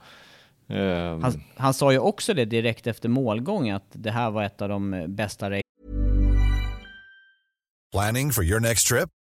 [0.67, 1.23] Um...
[1.23, 4.69] Han, han, sa ju också det direkt efter målgång, att det här var ett av
[4.69, 5.61] de bästa
[7.91, 9.09] Planning for your next trip?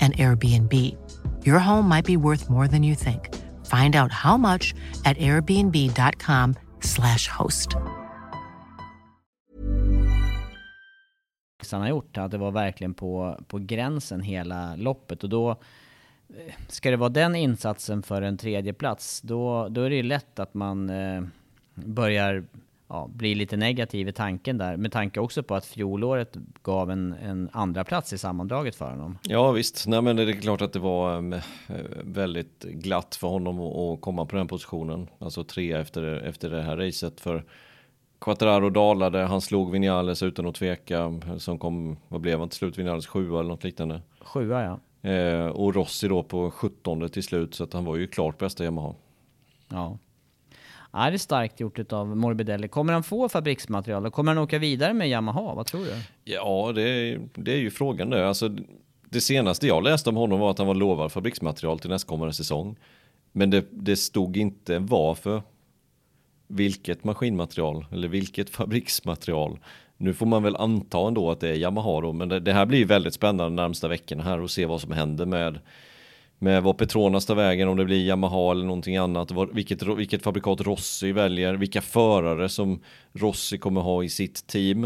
[0.00, 0.72] and Airbnb.
[1.44, 3.34] Your home might be worth more than you think.
[3.64, 7.76] Find out how much at airbnb.com slash host.
[11.70, 16.54] Han har gjort att det var verkligen på, på gränsen hela loppet och då eh,
[16.68, 20.38] ska det vara den insatsen för en tredje plats då, då är det ju lätt
[20.38, 21.22] att man eh,
[21.74, 22.44] börjar
[22.88, 24.76] ja, blir lite negativ i tanken där.
[24.76, 29.18] Med tanke också på att fjolåret gav en, en andra plats i sammandraget för honom.
[29.22, 31.40] Ja visst, nej men det är klart att det var äh,
[32.02, 35.08] väldigt glatt för honom att komma på den positionen.
[35.18, 37.20] Alltså tre efter, efter det här racet.
[37.20, 37.44] För
[38.20, 41.20] Quattararo dalade, han slog Vinales utan att tveka.
[41.38, 42.78] Som kom, vad blev han till slut?
[42.78, 44.02] Vinales sjua eller något liknande.
[44.20, 44.80] Sjua ja.
[45.10, 48.64] Eh, och Rossi då på 17 till slut, så att han var ju klart bästa
[48.64, 48.94] Yamaha.
[49.68, 49.98] Ja.
[50.92, 52.68] Är det starkt gjort av Morbidelli.
[52.68, 54.06] Kommer han få fabriksmaterial?
[54.06, 55.54] och Kommer han åka vidare med Yamaha?
[55.54, 55.94] Vad tror du?
[56.24, 58.28] Ja, det är, det är ju frågan det.
[58.28, 58.56] Alltså,
[59.10, 62.76] det senaste jag läste om honom var att han var lovad fabriksmaterial till nästkommande säsong.
[63.32, 65.42] Men det, det stod inte varför.
[66.50, 69.58] Vilket maskinmaterial eller vilket fabriksmaterial.
[69.96, 72.66] Nu får man väl anta ändå att det är Yamaha då, men det, det här
[72.66, 75.58] blir väldigt spännande de närmsta veckorna här och se vad som händer med
[76.38, 80.60] med vad Petronas tar vägen, om det blir Yamaha eller någonting annat, vilket, vilket fabrikat
[80.60, 82.80] Rossi väljer, vilka förare som
[83.12, 84.84] Rossi kommer ha i sitt team.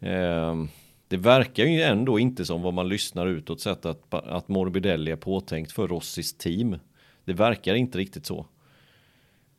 [0.00, 0.64] Eh,
[1.08, 5.16] det verkar ju ändå inte som vad man lyssnar utåt sett att, att Morbidelli är
[5.16, 6.78] påtänkt för Rossis team.
[7.24, 8.46] Det verkar inte riktigt så.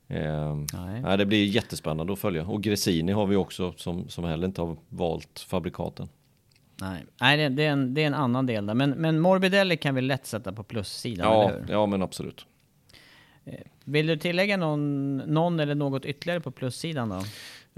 [0.08, 1.02] Eh, nej.
[1.02, 1.18] nej.
[1.18, 2.46] det blir jättespännande att följa.
[2.46, 6.08] Och Gresini har vi också som, som heller inte har valt fabrikaten.
[6.84, 8.74] Nej, Nej det, det, är en, det är en annan del där.
[8.74, 11.74] Men, men Morbidelli kan vi lätt sätta på plussidan, ja, eller hur?
[11.74, 12.46] Ja, men absolut.
[13.46, 17.24] Eh, vill du tillägga någon, någon eller något ytterligare på plussidan då?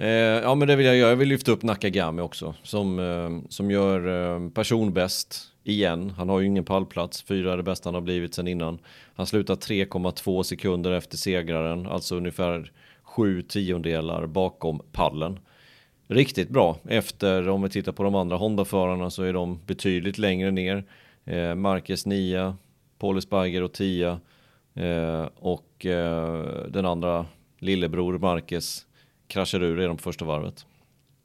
[0.04, 1.10] Eh, ja, men det vill jag göra.
[1.10, 6.14] Jag vill lyfta upp Nakagami också, som, eh, som gör eh, personbäst igen.
[6.18, 8.80] Han har ju ingen pallplats, fyra är det bästa han har blivit sedan innan.
[9.16, 12.72] Han slutar 3,2 sekunder efter segraren, alltså ungefär
[13.04, 15.40] sju tiondelar bakom pallen
[16.08, 16.78] riktigt bra.
[16.88, 20.84] Efter, om vi tittar på de andra Honda-förarna så är de betydligt längre ner.
[21.26, 22.56] Eh, Marquez 9,
[23.00, 24.20] Paul Esparger och 10
[24.74, 27.26] eh, och eh, den andra
[27.60, 28.86] lillebror Marquez
[29.28, 30.66] kraschar ur redan på första varvet.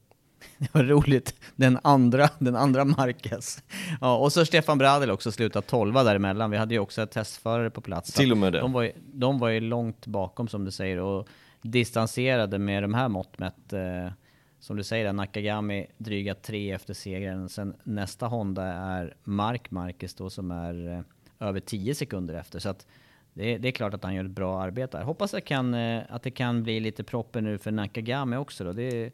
[0.59, 1.35] det var roligt.
[1.57, 3.62] Den andra, den andra Marquez.
[4.01, 6.51] Ja, och så Stefan Bradel också slutat tolva däremellan.
[6.51, 8.12] Vi hade ju också ett testförare på plats.
[8.12, 8.61] Till och med det.
[8.61, 11.28] De var, ju, de var ju långt bakom som du säger och
[11.62, 13.72] distanserade med de här mått mätt.
[13.72, 14.12] Eh,
[14.61, 17.49] som du säger, Nakagami dryga tre efter segern.
[17.49, 22.59] Sen nästa Honda är Mark Marquez då som är eh, över 10 sekunder efter.
[22.59, 22.87] Så att
[23.35, 25.05] det, det, är klart att han gör ett bra arbete här.
[25.05, 28.73] Hoppas att, kan, eh, att det kan bli lite proppen nu för Nakagami också då.
[28.73, 29.13] Det,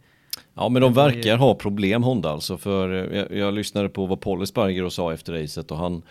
[0.55, 1.37] ja men de verkar ju...
[1.37, 2.59] ha problem Honda alltså.
[2.59, 6.03] För jag, jag lyssnade på vad Paul Sparger sa efter racet och han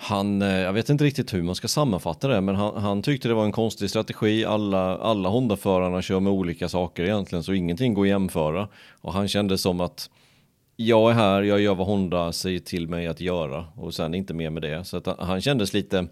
[0.00, 3.28] han, eh, jag vet inte riktigt hur man ska sammanfatta det, men han, han tyckte
[3.28, 4.44] det var en konstig strategi.
[4.44, 8.68] Alla, alla Honda-förarna kör med olika saker egentligen, så ingenting går att jämföra.
[9.00, 10.10] Och han kände som att
[10.76, 14.34] jag är här, jag gör vad Honda säger till mig att göra och sen inte
[14.34, 14.84] mer med det.
[14.84, 16.06] Så att han kändes lite,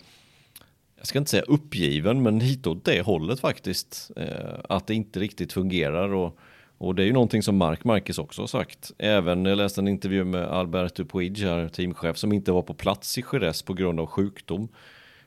[0.97, 4.11] jag ska inte säga uppgiven, men lite åt det hållet faktiskt.
[4.17, 6.39] Eh, att det inte riktigt fungerar och,
[6.79, 8.93] och det är ju någonting som Mark Marquez också har sagt.
[8.99, 13.19] Även jag läste en intervju med Alberto Puig här, teamchef, som inte var på plats
[13.19, 14.69] i Jerez på grund av sjukdom.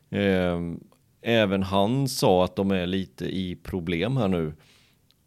[0.10, 0.80] Ehm,
[1.22, 4.54] även han sa att de är lite i problem här nu.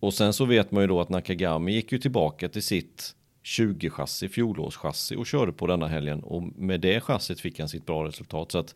[0.00, 3.14] Och sen så vet man ju då att Nakagami gick ju tillbaka till sitt
[3.44, 6.22] 20-chassi, fjolårschassi och körde på denna helgen.
[6.22, 8.52] Och med det chassit fick han sitt bra resultat.
[8.52, 8.74] Så att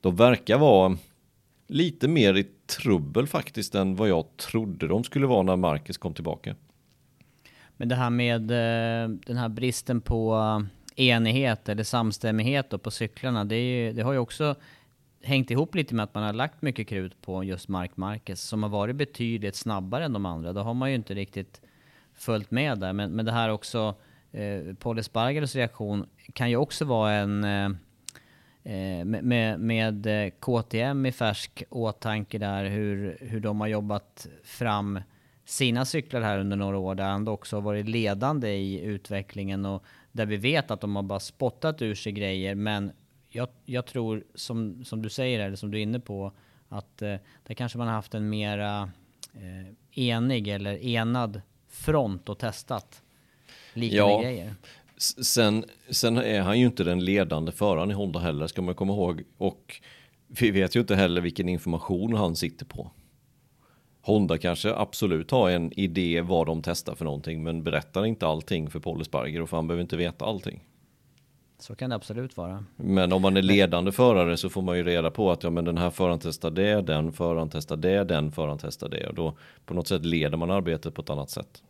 [0.00, 0.98] de verkar vara
[1.66, 6.14] lite mer i trubbel faktiskt än vad jag trodde de skulle vara när Marcus kom
[6.14, 6.54] tillbaka.
[7.78, 10.34] Men det här med eh, den här bristen på
[10.96, 14.54] eh, enighet eller samstämmighet på cyklarna, det, är, det har ju också
[15.22, 18.62] hängt ihop lite med att man har lagt mycket krut på just Mark Marquez som
[18.62, 20.52] har varit betydligt snabbare än de andra.
[20.52, 21.60] Då har man ju inte riktigt
[22.14, 22.92] följt med där.
[22.92, 23.94] Men, men det här också,
[24.32, 27.70] eh, Paul Espargaros reaktion kan ju också vara en eh,
[28.64, 30.06] eh med, med
[30.40, 35.00] KTM i färsk åtanke där, hur, hur de har jobbat fram
[35.48, 39.84] sina cyklar här under några år, där han också har varit ledande i utvecklingen och
[40.12, 42.92] där vi vet att de har bara spottat ur sig grejer, men
[43.28, 46.32] jag, jag tror, som, som du säger, eller som du är inne på,
[46.68, 47.14] att eh,
[47.46, 48.90] där kanske man har haft en mera
[49.34, 53.02] eh, enig eller enad front och testat
[53.74, 54.54] liknande ja, grejer.
[54.96, 58.92] Sen, sen är han ju inte den ledande föraren i Honda heller, ska man komma
[58.92, 59.22] ihåg.
[59.38, 59.80] Och
[60.26, 62.90] vi vet ju inte heller vilken information han sitter på.
[64.08, 68.70] Honda kanske absolut har en idé vad de testar för någonting, men berättar inte allting
[68.70, 70.64] för Paul Sparger och för han behöver inte veta allting.
[71.58, 72.64] Så kan det absolut vara.
[72.76, 75.64] Men om man är ledande förare så får man ju reda på att ja, men
[75.64, 79.36] den här föraren testar det, den föraren testar det, den föraren testar det och då
[79.64, 81.62] på något sätt leder man arbetet på ett annat sätt.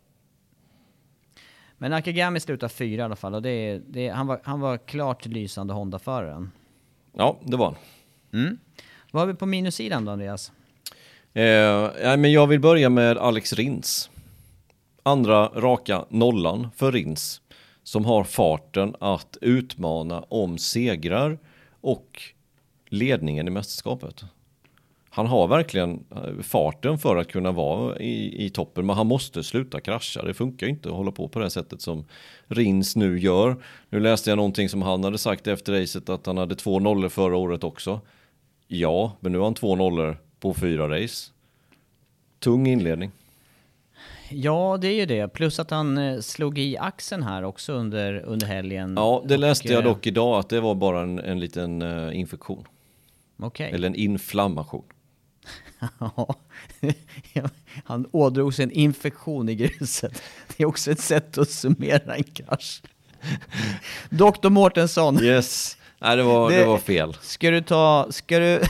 [1.79, 5.27] Men Akagami slutar fyra i alla fall och det, det, han, var, han var klart
[5.27, 6.51] lysande Honda-föraren.
[7.13, 7.77] Ja, det var han.
[8.41, 8.59] Mm.
[9.11, 10.53] Vad har vi på minussidan då Andreas?
[11.39, 14.11] Eh, men jag vill börja med Alex Rins.
[15.03, 17.41] Andra raka nollan för Rins.
[17.83, 21.39] Som har farten att utmana om segrar
[21.81, 22.23] och
[22.89, 24.25] ledningen i mästerskapet
[25.19, 29.43] han har verkligen eh, farten för att kunna vara i, i toppen, men han måste
[29.45, 30.23] sluta krascha.
[30.23, 32.05] Det funkar inte att hålla på på det sättet som
[32.47, 33.57] Rins nu gör.
[33.91, 37.09] Nu läste jag någonting som han hade sagt efter racet att han hade två nollor
[37.09, 38.01] förra året också.
[38.67, 41.31] Ja, men nu har han två nollor på fyra race.
[42.39, 43.11] Tung inledning.
[44.31, 45.29] Ja, det är ju det.
[45.29, 48.95] Plus att han eh, slog i axeln här också under, under helgen.
[48.97, 52.19] Ja, det läste jag eh, dock idag att det var bara en, en liten uh,
[52.19, 52.65] infektion.
[53.39, 53.71] Okay.
[53.71, 54.85] Eller en inflammation.
[57.85, 60.23] han ådrog sig en infektion i gruset.
[60.57, 62.83] Det är också ett sätt att summera en krasch.
[64.11, 65.23] Doktor Mårtensson.
[65.23, 65.77] Yes.
[65.99, 67.17] Nej, det var, det, det var fel.
[67.21, 68.61] Ska du ta, ska du...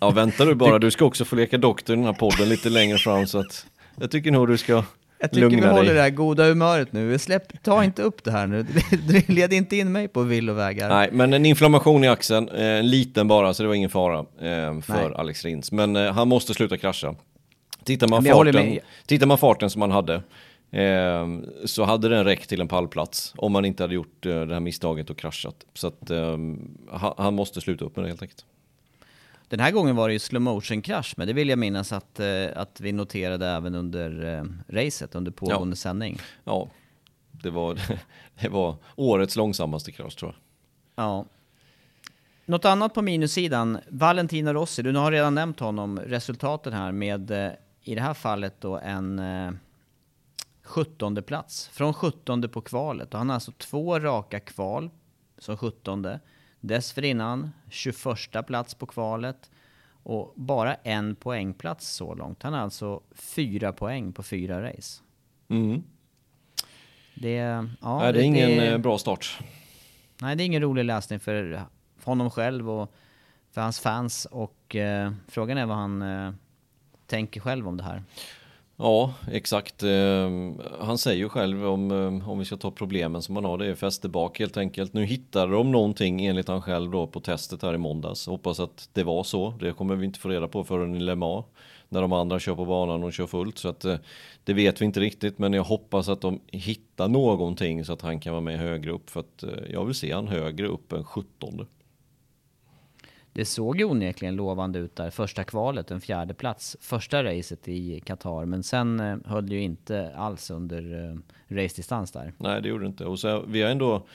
[0.00, 0.78] ja, vänta du bara.
[0.78, 3.66] Du ska också få leka doktor i den här podden lite längre fram så att
[3.96, 4.84] jag tycker nog du ska
[5.20, 7.18] jag tycker vi håller det här goda humöret nu.
[7.18, 8.66] Släpp, ta inte upp det här nu.
[9.34, 10.88] Led inte in mig på villovägar.
[10.88, 14.18] Nej, men en inflammation i axeln, eh, en liten bara, så det var ingen fara
[14.18, 15.14] eh, för Nej.
[15.14, 15.72] Alex Rins.
[15.72, 17.14] Men eh, han måste sluta krascha.
[17.84, 20.22] Tittar man, farten, tittar man farten som han hade,
[21.64, 25.10] så hade den räckt till en pallplats om man inte hade gjort det här misstaget
[25.10, 25.54] och kraschat.
[25.74, 26.10] Så att
[27.16, 28.44] han måste sluta upp med det helt enkelt.
[29.50, 32.20] Den här gången var det ju slow motion krasch, men det vill jag minnas att,
[32.20, 34.44] eh, att vi noterade även under eh,
[34.74, 35.76] racet, under pågående ja.
[35.76, 36.20] sändning.
[36.44, 36.68] Ja,
[37.30, 37.80] det var,
[38.40, 40.34] det var årets långsammaste krasch tror
[40.94, 41.04] jag.
[41.04, 41.24] Ja.
[42.44, 47.52] Något annat på minussidan, Valentino Rossi, du har redan nämnt honom, resultaten här med, eh,
[47.82, 49.52] i det här fallet då en eh,
[50.62, 51.68] 17 plats.
[51.68, 54.90] Från 17 på kvalet, och han har alltså två raka kval
[55.38, 56.06] som 17
[56.60, 59.50] Dessförinnan 21 plats på kvalet
[60.02, 62.42] och bara en poängplats så långt.
[62.42, 65.02] Han har alltså fyra poäng på fyra race.
[65.48, 65.82] Mm.
[67.14, 67.34] Det,
[67.80, 69.38] ja, Nej, det är ingen eh, bra start.
[70.20, 71.62] Nej, det är ingen rolig läsning för
[72.04, 72.94] honom själv och
[73.52, 74.26] för hans fans.
[74.30, 76.32] Och eh, frågan är vad han eh,
[77.06, 78.02] tänker själv om det här.
[78.82, 79.82] Ja, exakt.
[79.82, 83.58] Ehm, han säger ju själv om, ehm, om vi ska ta problemen som han har,
[83.58, 84.92] det är fäste bak helt enkelt.
[84.92, 88.26] Nu hittade de någonting enligt han själv då på testet här i måndags.
[88.26, 89.54] Hoppas att det var så.
[89.60, 91.44] Det kommer vi inte få reda på förrän i Le Mans.
[91.88, 93.58] När de andra kör på banan och kör fullt.
[93.58, 93.96] Så att eh,
[94.44, 95.38] det vet vi inte riktigt.
[95.38, 99.10] Men jag hoppas att de hittar någonting så att han kan vara med högre upp.
[99.10, 101.66] För att eh, jag vill se han högre upp än 17
[103.32, 105.10] det såg ju onekligen lovande ut där.
[105.10, 106.76] Första kvalet, en fjärde plats.
[106.80, 108.44] Första racet i Qatar.
[108.44, 111.16] Men sen eh, höll det ju inte alls under eh,
[111.56, 112.32] racedistans där.
[112.38, 113.04] Nej, det gjorde det inte.
[113.04, 114.06] Och så, vi har ändå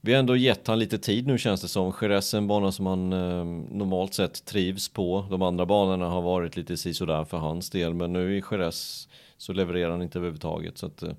[0.00, 1.92] vi har ändå gett han lite tid nu känns det som.
[2.00, 3.44] Jerez är en bana som han eh,
[3.76, 5.26] normalt sett trivs på.
[5.30, 7.94] De andra banorna har varit lite sisådär för hans del.
[7.94, 10.78] Men nu i Jerez så levererar han inte överhuvudtaget.
[10.78, 11.12] Så att, eh,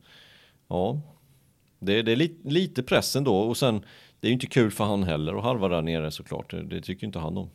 [0.67, 1.01] ja,
[1.79, 3.38] det, det är li, lite press ändå.
[3.38, 3.83] Och sen
[4.20, 6.53] det är ju inte kul för han heller att halva där nere såklart.
[6.63, 7.49] Det tycker inte han om.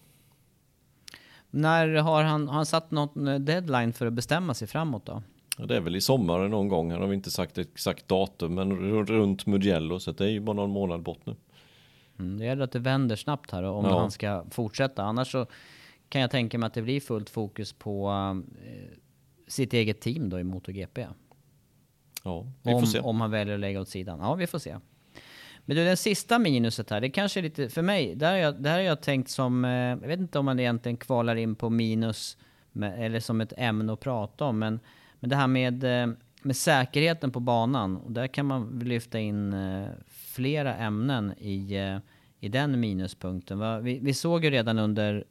[1.51, 5.23] När har han, har han satt någon eh, deadline för att bestämma sig framåt då?
[5.59, 6.91] Ja, det är väl i sommar någon gång.
[6.91, 8.73] Han har inte sagt exakt datum, men
[9.07, 9.99] runt Mugello.
[9.99, 11.37] Så det är ju bara någon månad bort nu.
[12.19, 14.01] Mm, det gäller att det vänder snabbt här om ja.
[14.01, 15.03] han ska fortsätta.
[15.03, 15.47] Annars så
[16.09, 18.11] kan jag tänka mig att det blir fullt fokus på
[18.65, 18.99] eh,
[19.47, 21.07] sitt eget team då i MotoGP.
[22.25, 23.01] Ja, vi får om, se.
[23.01, 24.19] Om han väljer att lägga åt sidan.
[24.21, 24.77] Ja, vi får se.
[25.65, 28.63] Men du, det sista minuset här, det kanske är lite, för mig, där har jag,
[28.63, 31.71] där har jag tänkt som, eh, jag vet inte om man egentligen kvalar in på
[31.71, 32.37] minus,
[32.73, 34.81] med, eller som ett ämne att prata om, men,
[35.21, 39.53] men det här med, eh, med säkerheten på banan, och där kan man lyfta in
[39.53, 41.99] eh, flera ämnen i, eh,
[42.41, 43.85] i den minuspunkten.
[43.85, 45.25] Vi, vi såg ju redan under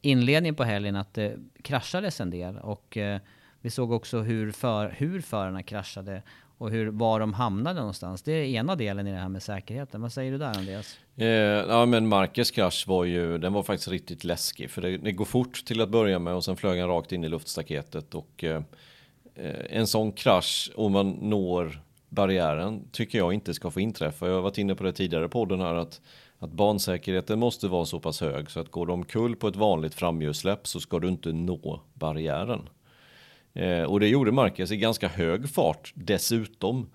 [0.00, 3.20] inledningen på helgen att det kraschades en del och eh,
[3.60, 6.22] vi såg också hur, för, hur förarna kraschade
[6.60, 8.22] och hur, var de hamnade någonstans.
[8.22, 10.02] Det är ena delen i det här med säkerheten.
[10.02, 10.98] Vad säger du där Andreas?
[11.16, 14.70] Eh, ja men Marcus krasch var ju, den var faktiskt riktigt läskig.
[14.70, 17.24] För det, det, går fort till att börja med och sen flög han rakt in
[17.24, 18.14] i luftstaketet.
[18.14, 18.62] Och eh,
[19.34, 24.26] eh en sån krasch, om man når barriären, tycker jag inte ska få inträffa.
[24.26, 26.00] Jag har varit inne på det tidigare på podden här att
[26.42, 29.94] att bansäkerheten måste vara så pass hög så att går de kull på ett vanligt
[29.94, 32.68] framhjulssläpp så ska du inte nå barriären.
[33.54, 36.90] Eh, och det gjorde Marquez i ganska hög fart dessutom.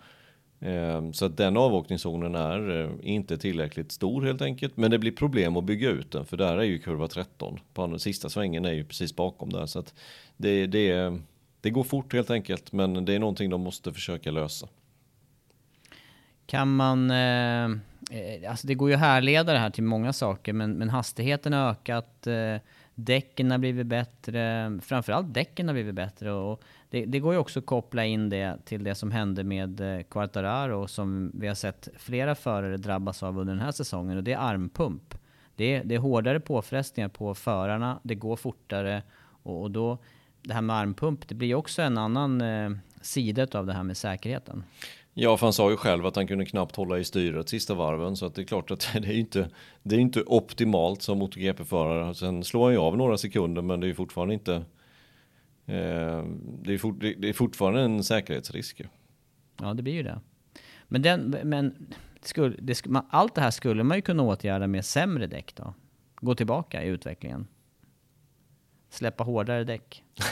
[0.59, 4.77] Eh, så att den avåkningszonen är eh, inte tillräckligt stor helt enkelt.
[4.77, 7.59] Men det blir problem att bygga ut den för där är ju kurva 13.
[7.73, 9.65] På andra, sista svängen är ju precis bakom där.
[9.65, 9.93] Så att
[10.37, 11.19] det, det,
[11.61, 12.71] det går fort helt enkelt.
[12.71, 14.67] Men det är någonting de måste försöka lösa.
[16.45, 20.53] Kan man, eh, eh alltså det går ju att härleda det här till många saker,
[20.53, 22.55] men, men hastigheten har ökat, eh,
[22.95, 26.31] Däcken har blivit bättre, framförallt däcken har blivit bättre.
[26.31, 29.81] Och det, det, går ju också att koppla in det till det som hände med
[29.81, 34.23] eh, Quartararo som vi har sett flera förare drabbas av under den här säsongen och
[34.23, 35.15] det är armpump.
[35.55, 39.03] Det är, det är hårdare påfrestningar på förarna, det går fortare
[39.43, 39.97] och, och då
[40.41, 42.71] det här med armpump, det blir också en annan eh,
[43.01, 44.63] sida av det här med säkerheten.
[45.17, 48.15] Ja, för han sa ju själv att han kunde knappt hålla i styret sista varven
[48.15, 49.49] så att det är klart att det är inte,
[49.83, 52.15] det är inte optimalt som MotoGP-förare.
[52.15, 54.53] Sen slår han ju av några sekunder men det är fortfarande inte
[55.65, 56.23] eh,
[56.63, 58.81] det, är fort, det är fortfarande en säkerhetsrisk.
[59.61, 60.19] Ja, det blir ju det.
[60.87, 65.27] Men, den, men skulle, det, allt det här skulle man ju kunna åtgärda med sämre
[65.27, 65.73] däck då?
[66.15, 67.47] Gå tillbaka i utvecklingen?
[68.89, 70.03] Släppa hårdare däck?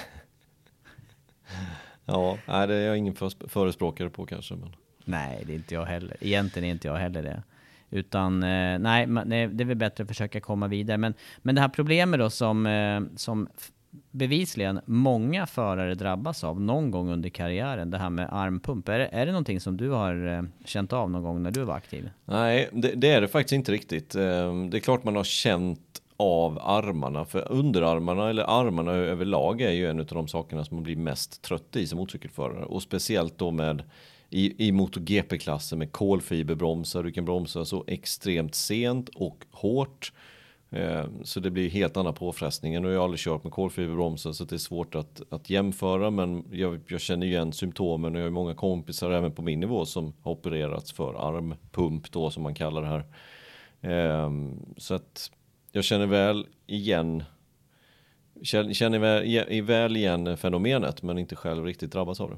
[2.05, 3.15] Ja, nej, det är jag ingen
[3.47, 4.55] förespråkare på kanske.
[4.55, 4.75] Men...
[5.05, 6.17] Nej, det är inte jag heller.
[6.21, 7.43] Egentligen är inte jag heller det.
[7.89, 10.97] Utan eh, nej, det är väl bättre att försöka komma vidare.
[10.97, 13.47] Men, men det här problemet då som, eh, som
[14.11, 18.89] bevisligen många förare drabbas av någon gång under karriären, det här med armpump.
[18.89, 21.63] Är det, är det någonting som du har eh, känt av någon gång när du
[21.63, 22.09] var aktiv?
[22.25, 24.09] Nej, det, det är det faktiskt inte riktigt.
[24.09, 27.25] Det är klart man har känt av armarna.
[27.25, 31.41] För underarmarna eller armarna överlag är ju en av de sakerna som man blir mest
[31.41, 32.65] trött i som motorcykelförare.
[32.65, 33.83] Och speciellt då med
[34.29, 37.03] i, i MotoGP-klassen med kolfiberbromsar.
[37.03, 40.11] Du kan bromsa så extremt sent och hårt.
[40.69, 42.81] Eh, så det blir helt annan påfrestning.
[42.81, 46.09] Nu har jag aldrig kört med kolfiberbromsar så det är svårt att, att jämföra.
[46.09, 49.85] Men jag, jag känner igen symptomen och jag har många kompisar även på min nivå
[49.85, 53.03] som har opererats för armpump då som man kallar det här.
[53.81, 54.31] Eh,
[54.77, 55.31] så att
[55.75, 57.23] jag känner väl igen
[58.43, 62.37] känner väl, väl igen fenomenet men inte själv riktigt drabbas av det.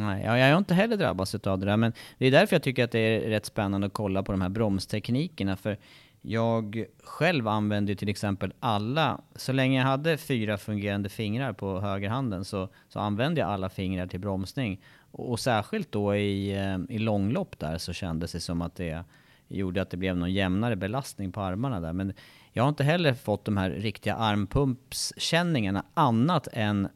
[0.00, 2.84] Nej, jag har inte heller drabbats av det där, men det är därför jag tycker
[2.84, 5.56] att det är rätt spännande att kolla på de här bromsteknikerna.
[5.56, 5.78] För
[6.22, 12.44] jag själv använde till exempel alla, så länge jag hade fyra fungerande fingrar på högerhanden
[12.44, 14.80] så, så använde jag alla fingrar till bromsning.
[15.10, 19.04] Och, och särskilt då i, eh, i långlopp där så kändes det som att det
[19.48, 21.92] gjorde att det blev någon jämnare belastning på armarna där.
[21.92, 22.12] Men
[22.52, 26.88] jag har inte heller fått de här riktiga armpumpskänningarna annat än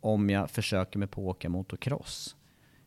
[0.00, 2.36] om jag försöker mig på att åka motocross.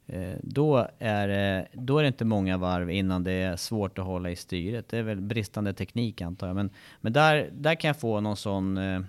[0.07, 4.05] Eh, då, är det, då är det inte många varv innan det är svårt att
[4.05, 4.89] hålla i styret.
[4.89, 6.55] Det är väl bristande teknik antar jag.
[6.55, 6.69] Men,
[7.01, 9.01] men där, där kan jag få någon sån eh,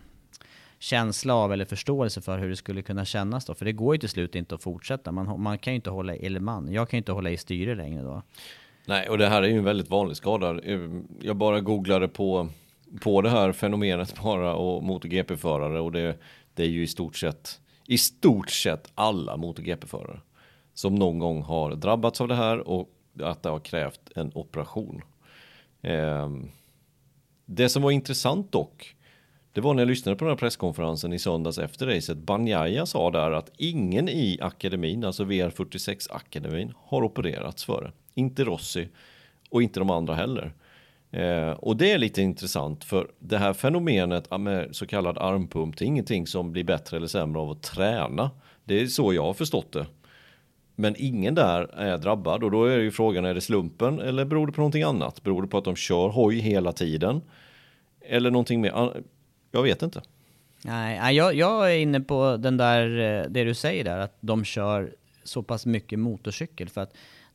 [0.79, 3.55] känsla av eller förståelse för hur det skulle kunna kännas då.
[3.55, 5.13] För det går ju till slut inte att fortsätta.
[5.13, 7.37] Man, man kan ju inte hålla i, eller man, jag kan ju inte hålla i
[7.37, 8.23] styret längre då.
[8.87, 10.61] Nej, och det här är ju en väldigt vanlig skada.
[11.21, 12.49] Jag bara googlade på,
[13.01, 16.19] på det här fenomenet bara och MotoGP-förare och det,
[16.55, 20.21] det är ju i stort sett i stort sett alla MotoGP-förare
[20.75, 22.89] som någon gång har drabbats av det här och
[23.23, 25.03] att det har krävt en operation.
[25.83, 26.31] Eh,
[27.47, 28.97] det som var intressant dock,
[29.53, 32.19] det var när jag lyssnade på den här presskonferensen i söndags efter racet.
[32.19, 37.93] Banjaya sa där att ingen i akademin, alltså VR46 akademin, har opererats för det.
[38.15, 38.89] Inte Rossi
[39.51, 40.53] och inte de andra heller.
[41.11, 45.85] Eh, och det är lite intressant för det här fenomenet med så kallad armpump, det
[45.85, 48.31] är ingenting som blir bättre eller sämre av att träna.
[48.65, 49.87] Det är så jag har förstått det.
[50.77, 54.47] Men ingen där är drabbad och då är ju frågan, är det slumpen eller beror
[54.47, 55.23] det på någonting annat?
[55.23, 57.21] Beror det på att de kör hoj hela tiden?
[58.01, 59.03] Eller någonting mer?
[59.51, 60.03] Jag vet inte.
[60.65, 64.45] Nej, jag, jag är inne på den där, eh, det du säger där, att de
[64.45, 64.95] kör
[65.25, 66.69] så pass mycket motorcykel.
[66.69, 66.95] För att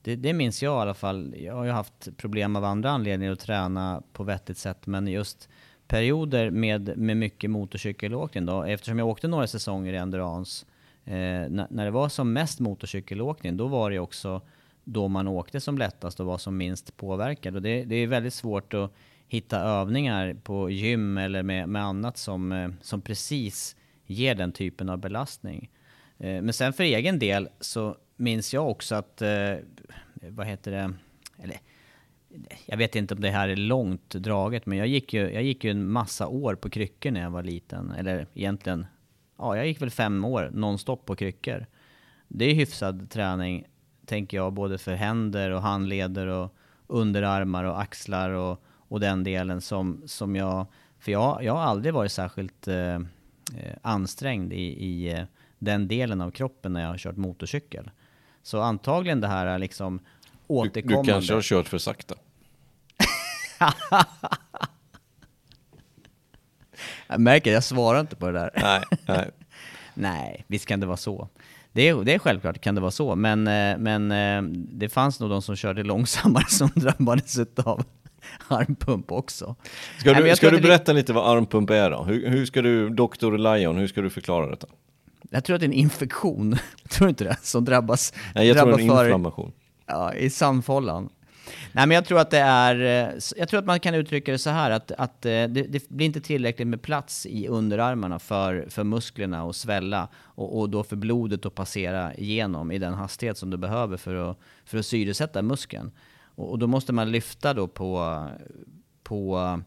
[0.10, 1.36] det, det minns jag i alla fall.
[1.38, 5.50] Jag har ju haft problem av andra anledningar att träna på vettigt sätt, men just
[5.88, 10.66] perioder med, med mycket motorcykelåkning då, eftersom jag åkte några säsonger i endurance,
[11.06, 14.42] eh, när, när det var som mest motorcykelåkning, då var det också
[14.84, 17.56] då man åkte som lättast och var som minst påverkad.
[17.56, 18.94] Och det, det är väldigt svårt att
[19.28, 24.90] hitta övningar på gym eller med, med annat som, eh, som precis ger den typen
[24.90, 25.70] av belastning.
[26.18, 29.56] Eh, men sen för egen del så minns jag också att, eh,
[30.22, 30.94] vad heter det,
[31.38, 31.60] eller
[32.66, 35.64] jag vet inte om det här är långt draget, men jag gick ju, jag gick
[35.64, 37.92] ju en massa år på kryckor när jag var liten.
[37.92, 38.86] Eller egentligen,
[39.38, 41.66] ja, jag gick väl fem år nonstop på kryckor.
[42.28, 43.66] Det är hyfsad träning,
[44.06, 46.56] tänker jag, både för händer och handleder och
[46.88, 50.66] underarmar och axlar och, och den delen som, som jag...
[51.00, 53.02] För jag, jag har aldrig varit särskilt eh, eh
[53.82, 55.24] ansträngd i, i eh,
[55.60, 57.92] den delen av kroppen när jag har kört motorcykel.
[58.50, 60.00] Så antagligen det här liksom
[60.48, 61.02] återkommande.
[61.02, 62.16] Du, du kanske har kört för sakta.
[67.08, 68.52] jag märker, jag svarar inte på det där.
[68.56, 69.30] Nej, nej.
[69.94, 71.28] nej, visst kan det vara så.
[71.72, 73.16] Det är, det är självklart, kan det vara så.
[73.16, 77.84] Men, eh, men eh, det fanns nog de som körde långsammare som drabbades av
[78.48, 79.56] armpump också.
[80.00, 82.04] Ska du, ska du berätta lite vad armpump är då?
[82.04, 83.38] Hur, hur ska du, Dr.
[83.38, 84.68] Lion, hur ska du förklara detta?
[85.30, 86.58] Jag tror att det är en infektion,
[86.90, 87.38] tror du inte det?
[87.42, 88.14] Som drabbas...
[88.36, 89.52] Nej, jag tror det är en inflammation.
[89.86, 91.10] ja, i sandfållan.
[91.72, 92.76] Nej, men jag tror att det är...
[93.38, 96.06] Jag tror att man kan uttrycka det så här att, att eh, det, det blir
[96.06, 100.96] inte tillräckligt med plats i underarmarna för, för musklerna att svälla och, och då för
[100.96, 105.42] blodet att passera igenom i den hastighet som du behöver för att, för att syresätta
[105.42, 105.92] muskeln.
[106.36, 108.26] Och, och då måste man lyfta då på,
[109.04, 109.60] på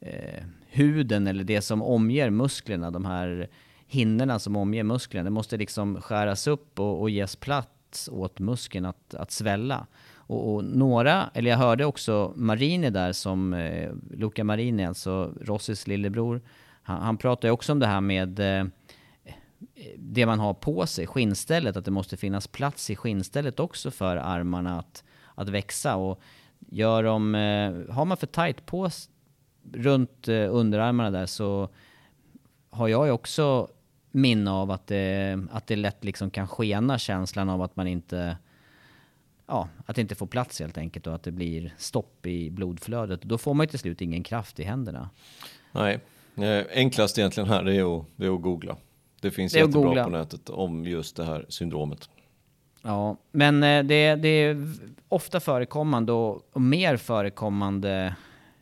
[0.00, 3.48] eh, huden eller det som omger musklerna, de här
[3.86, 5.24] hinnorna som omger musklerna.
[5.24, 9.86] Det måste liksom skäras upp och, och ges plats åt muskeln att, att svälla.
[10.14, 15.86] Och, och, några, eller jag hörde också Marini där som, eh, Luca Marini, alltså Rossis
[15.86, 16.40] lillebror,
[16.82, 18.66] han, han pratar ju också om det här med eh,
[19.96, 24.16] det man har på sig, skinnstället, att det måste finnas plats i skinnstället också för
[24.16, 25.96] armarna att, att växa.
[25.96, 26.20] Och
[26.58, 28.90] gör de, eh, har man för tight på
[29.72, 31.68] runt eh, underarmarna där så
[32.70, 33.68] har jag ju också
[34.16, 38.36] minne av att det, att det lätt liksom kan skena känslan av att man inte
[39.46, 43.22] ja, att det inte får plats helt enkelt och att det blir stopp i blodflödet.
[43.22, 45.10] Då får man ju till slut ingen kraft i händerna.
[45.72, 46.00] Nej,
[46.36, 48.76] eh, enklast egentligen här är att, det är att googla.
[49.20, 50.04] Det finns det jättebra googla.
[50.04, 52.10] på nätet om just det här syndromet.
[52.82, 54.72] Ja, men eh, det, det är
[55.08, 58.16] ofta förekommande och mer förekommande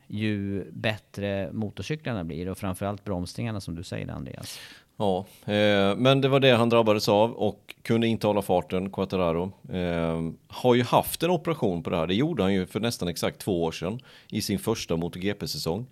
[0.06, 4.58] ju bättre motorcyklarna blir och framförallt bromsningarna som du säger Andreas.
[4.96, 9.52] Ja, eh, men det var det han drabbades av och kunde inte hålla farten, Quattararo.
[9.72, 13.08] Eh, har ju haft en operation på det här, det gjorde han ju för nästan
[13.08, 15.86] exakt två år sedan i sin första MotoGP-säsong.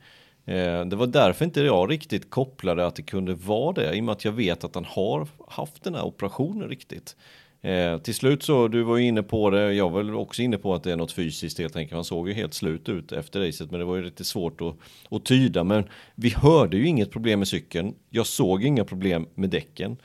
[0.45, 4.05] Eh, det var därför inte jag riktigt kopplade att det kunde vara det, i och
[4.05, 7.17] med att jag vet att han har haft den här operationen riktigt.
[7.63, 10.59] Eh, till slut så, du var ju inne på det, jag var väl också inne
[10.59, 11.95] på att det är något fysiskt helt enkelt.
[11.95, 14.75] Han såg ju helt slut ut efter racet, men det var ju lite svårt att,
[15.11, 15.65] att tyda.
[15.65, 15.85] Men
[16.15, 17.95] vi hörde ju inget problem med cykeln.
[18.11, 19.97] Jag såg inga problem med däcken.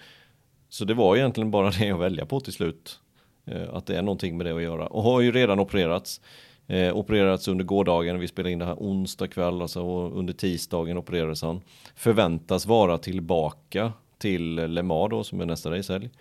[0.69, 2.99] Så det var egentligen bara det att välja på till slut.
[3.45, 4.87] Eh, att det är någonting med det att göra.
[4.87, 6.21] Och har ju redan opererats.
[6.67, 10.97] Eh, opererats under gårdagen, vi spelade in det här onsdag kväll, alltså och under tisdagen
[10.97, 11.61] opererades han.
[11.95, 16.05] Förväntas vara tillbaka till Le Mans då, som är nästa racehelg.
[16.05, 16.11] Eh,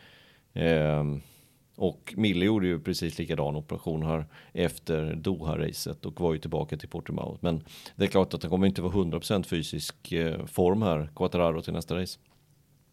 [1.76, 6.88] och Mille gjorde ju precis likadan operation här efter Doha-racet och var ju tillbaka till
[6.88, 7.38] Portimao.
[7.40, 7.62] Men
[7.96, 11.72] det är klart att han kommer inte vara 100% fysisk eh, form här, Quattararo till
[11.72, 12.18] nästa race.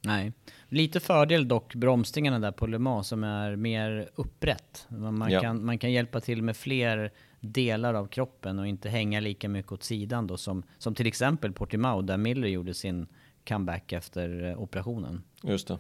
[0.06, 0.32] Nej.
[0.70, 4.86] Lite fördel dock bromsningarna där på Le Mans som är mer upprätt.
[4.90, 5.42] Man, Ja.
[5.42, 9.72] kan, man kan hjälpa till med fler delar av kroppen och inte hänga lika mycket
[9.72, 13.08] åt sidan då som, som till exempel Portimao där Miller gjorde sin
[13.48, 15.24] comeback efter eh, operationen.
[15.44, 15.80] Just det.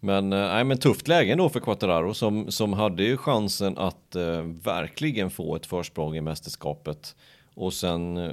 [0.00, 4.16] Men, eh, nej, men tufft läge då för Quattararo som, som hade ju chansen att
[4.16, 7.16] eh, verkligen få ett försprång i mästerskapet.
[7.54, 8.32] Och sen eh,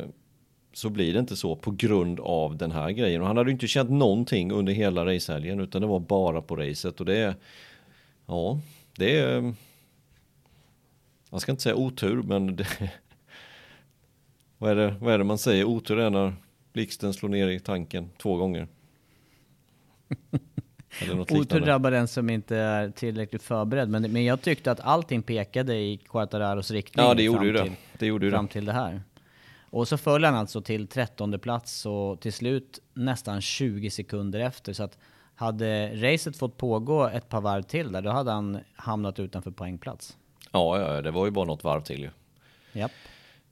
[0.73, 3.21] så blir det inte så på grund av den här grejen.
[3.21, 6.55] Och han hade ju inte känt någonting under hela racehelgen utan det var bara på
[6.55, 6.99] racet.
[6.99, 7.35] Och det är,
[8.25, 8.59] ja,
[8.97, 9.53] det är,
[11.31, 12.67] jag ska inte säga otur men det,
[14.57, 15.63] vad, är det, vad är det man säger?
[15.63, 16.33] Otur är när
[16.73, 18.67] blixten slår ner i tanken två gånger.
[21.29, 23.89] Otur drabbar den som inte är tillräckligt förberedd.
[23.89, 27.53] Men, men jag tyckte att allting pekade i Quartararos riktning Ja, det gjorde fram ju
[27.53, 27.63] det.
[27.63, 28.51] till, Det gjorde fram det.
[28.51, 29.01] till det här.
[29.69, 34.73] Och så föll han alltså till trettonde plats och till slut nästan 20 sekunder efter.
[34.73, 34.97] Så att
[35.35, 40.17] hade racet fått pågå ett par varv till där, då hade han hamnat utanför poängplats.
[40.51, 42.09] Ja, ja, det var ju bara något varv till ju.
[42.73, 42.91] Japp.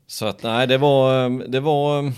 [0.08, 2.12] Så att nej, det var, det var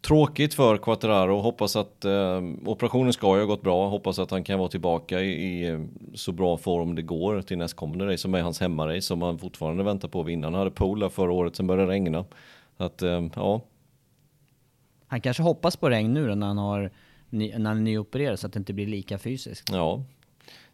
[0.00, 1.40] tråkigt för Quattararo.
[1.40, 3.88] Hoppas att eh, operationen ska ju ha gått bra.
[3.88, 5.80] Hoppas att han kan vara tillbaka i, i eh,
[6.14, 9.82] så bra form det går till nästkommande race som är hans hemmarace som han fortfarande
[9.84, 10.46] väntar på att vinna.
[10.46, 10.70] Han hade
[11.00, 12.24] där förra året, sen började det regna.
[12.76, 13.60] Att eh, ja,
[15.06, 16.90] Han kanske hoppas på regn nu då när han, har,
[17.30, 19.70] ny- när han är nyopererad så att det inte blir lika fysiskt.
[19.72, 20.02] ja.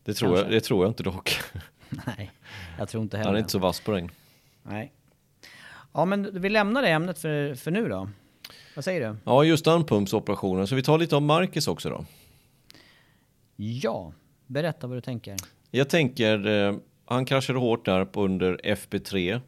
[0.05, 1.37] Det tror, jag, det tror jag inte dock.
[2.07, 2.31] Nej,
[2.79, 4.11] jag tror inte heller Han är inte så vass på regn.
[4.63, 4.93] Nej.
[5.93, 8.09] Ja men vi lämnar det ämnet för, för nu då.
[8.77, 9.17] Vad säger du?
[9.25, 10.67] Ja, just armpumpsoperationen.
[10.67, 12.05] Så vi tar lite om Marcus också då.
[13.57, 14.13] Ja,
[14.47, 15.37] berätta vad du tänker.
[15.71, 19.41] Jag tänker, eh, han kraschade hårt där under FP3.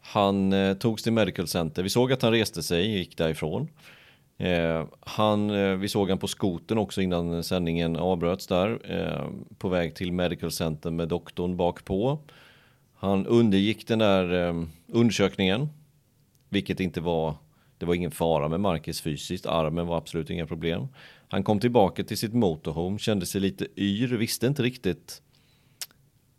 [0.00, 1.82] Han eh, togs till Medical Center.
[1.82, 3.68] Vi såg att han reste sig, gick därifrån.
[4.38, 8.78] Eh, han, eh, vi såg han på skoten också innan sändningen avbröts där.
[8.84, 12.18] Eh, på väg till Medical Center med doktorn bak på.
[12.94, 15.68] Han undergick den där eh, undersökningen.
[16.48, 17.34] Vilket inte var,
[17.84, 19.46] det var ingen fara med Marcus fysiskt.
[19.46, 20.88] Armen var absolut inga problem.
[21.28, 25.22] Han kom tillbaka till sitt motorhome, kände sig lite yr, visste inte riktigt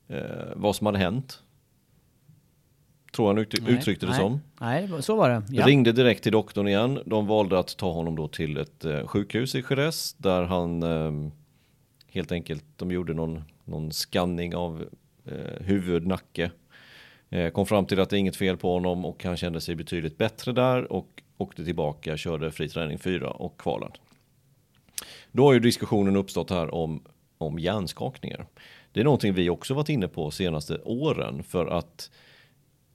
[0.08, 0.20] eh,
[0.56, 1.39] vad som hade hänt.
[3.16, 4.41] Tror han ut, Nej, uttryckte det nej, som.
[4.62, 5.43] Nej, så var det.
[5.50, 5.68] Ja.
[5.68, 7.00] Ringde direkt till doktorn igen.
[7.06, 11.32] De valde att ta honom då till ett eh, sjukhus i Jerez där han eh,
[12.08, 14.86] helt enkelt, de gjorde någon, någon skanning av
[15.26, 16.52] eh, huvud, nacke.
[17.30, 19.76] Eh, kom fram till att det är inget fel på honom och han kände sig
[19.76, 23.94] betydligt bättre där och åkte tillbaka, körde fri träning 4 och kvalade.
[25.32, 27.02] Då har ju diskussionen uppstått här om,
[27.38, 28.46] om hjärnskakningar.
[28.92, 32.12] Det är någonting vi också varit inne på senaste åren för att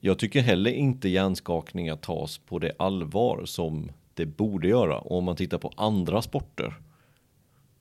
[0.01, 4.99] jag tycker heller inte hjärnskakningar tas på det allvar som det borde göra.
[4.99, 6.75] Och om man tittar på andra sporter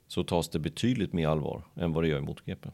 [0.07, 2.70] så tas det betydligt mer allvar än vad det gör i MotoGP.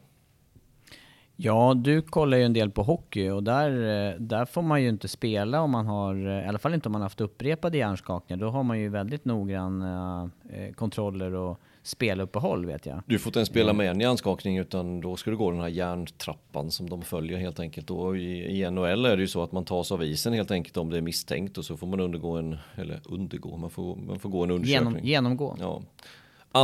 [1.36, 4.88] Ja, du kollar ju en del på hockey och där, eh, där får man ju
[4.88, 8.40] inte spela om man har, eh, i alla fall inte om man haft upprepade hjärnskakningar.
[8.40, 13.02] Då har man ju väldigt noggranna eh, kontroller och speluppehåll vet jag.
[13.06, 15.68] Du får inte ens spela med en hjärnskakning utan då ska du gå den här
[15.68, 17.90] hjärntrappan som de följer helt enkelt.
[17.90, 20.76] Och i, i NHL är det ju så att man tas av isen helt enkelt
[20.76, 24.18] om det är misstänkt och så får man undergå en, eller undergå, man får, man
[24.18, 24.92] får gå en undersökning.
[24.92, 25.56] Genom, genomgå.
[25.60, 25.82] Ja.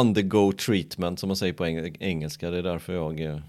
[0.01, 2.51] Undergo treatment som man säger på eng- engelska.
[2.51, 3.43] Det är därför jag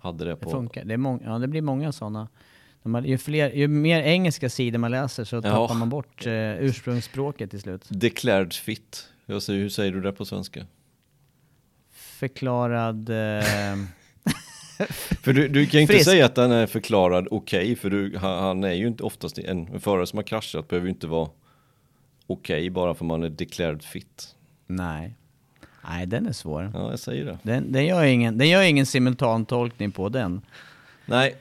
[0.00, 0.50] hade det Det på.
[0.50, 0.84] funkar.
[0.84, 2.28] Det, är mång- ja, det blir många sådana.
[2.82, 6.32] Man- Ju, fler, ju mer engelska sidor man läser så tappar man bort eh,
[6.62, 7.84] ursprungsspråket till slut.
[7.88, 9.08] Declared fit.
[9.26, 10.66] Jag säger, hur säger du det på svenska?
[11.92, 13.08] Förklarad...
[13.10, 13.44] Eh,
[15.22, 16.10] För du, du kan inte Frisk.
[16.10, 19.68] säga att den är förklarad okej, för du, han, han är ju inte oftast en,
[19.68, 21.30] en förare som har kraschat behöver ju inte vara
[22.26, 24.34] okej bara för man är declared fit.
[24.66, 25.16] nej.
[25.84, 26.70] Nej, den är svår.
[26.74, 27.38] Ja, jag säger det.
[27.42, 30.40] Den, den, gör ingen, den gör ingen simultantolkning på den.
[31.06, 31.36] Nej.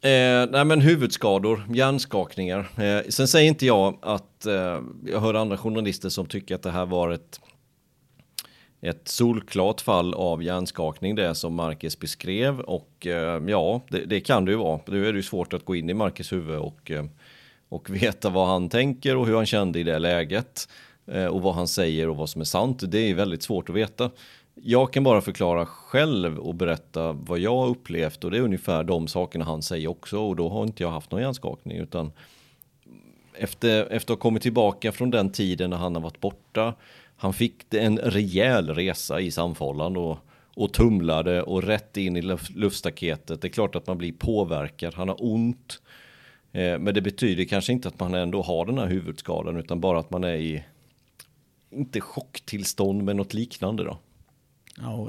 [0.00, 2.68] Eh, nej men huvudskador, hjärnskakningar.
[2.76, 6.70] Eh, sen säger inte jag att, eh, jag hör andra journalister som tycker att det
[6.70, 7.40] här var ett
[8.82, 14.44] ett solklart fall av hjärnskakning det som Marcus beskrev och eh, ja, det, det, kan
[14.44, 14.80] det ju vara.
[14.86, 17.04] Nu är det ju svårt att gå in i Marcus huvud och, eh,
[17.68, 20.68] och veta vad han tänker och hur han kände i det läget
[21.06, 22.82] Eh, och vad han säger och vad som är sant.
[22.88, 24.10] Det är väldigt svårt att veta.
[24.54, 28.84] Jag kan bara förklara själv och berätta vad jag har upplevt och det är ungefär
[28.84, 32.12] de sakerna han säger också och då har inte jag haft någon hjärnskakning utan
[33.34, 36.74] efter, efter att ha kommit tillbaka från den tiden när han har varit borta
[37.22, 40.18] han fick en rejäl resa i samfållan och,
[40.54, 42.22] och tumlade och rätt in i
[42.54, 43.40] luftstaketet.
[43.40, 45.82] Det är klart att man blir påverkad, han har ont.
[46.52, 49.98] Eh, men det betyder kanske inte att man ändå har den här huvudskadan utan bara
[49.98, 50.64] att man är i,
[51.72, 53.98] inte chocktillstånd men något liknande då.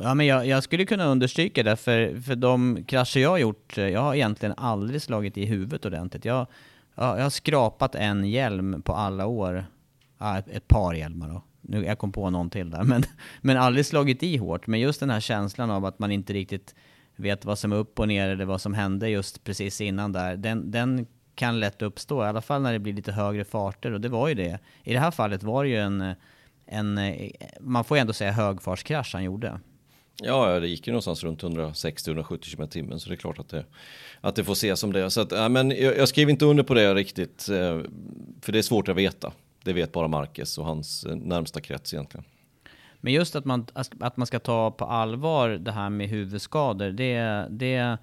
[0.01, 3.77] Ja, men jag, jag, skulle kunna understryka det, för, för de krascher jag har gjort,
[3.77, 6.25] jag har egentligen aldrig slagit i huvudet ordentligt.
[6.25, 6.47] Jag,
[6.95, 9.65] jag, jag har skrapat en hjälm på alla år,
[10.17, 13.03] ja, ett, ett par hjälmar då nu, jag kom på någon till där, men,
[13.41, 14.67] men aldrig slagit i hårt.
[14.67, 16.75] Men just den här känslan av att man inte riktigt
[17.15, 20.37] vet vad som är upp och ner eller vad som hände just precis innan där,
[20.37, 24.01] den, den kan lätt uppstå, i alla fall när det blir lite högre farter och
[24.01, 24.59] det var ju det.
[24.83, 26.15] I det här fallet var det ju en,
[26.73, 26.99] en
[27.59, 29.59] man får ju ändå säga högfartskrasch han gjorde.
[30.21, 33.65] Ja, det gick ju någonstans runt 160-170 km timmen så det är klart att det,
[34.21, 35.09] att det får ses som det.
[35.09, 37.79] Så att, ja, men jag, jag skriver inte under på det riktigt, eh,
[38.41, 39.31] för det är svårt att veta.
[39.63, 42.25] Det vet bara Marcus och hans eh, närmsta krets egentligen.
[43.01, 43.67] Men just att man,
[43.99, 47.97] att man ska ta på allvar det här med huvudskador, det, det,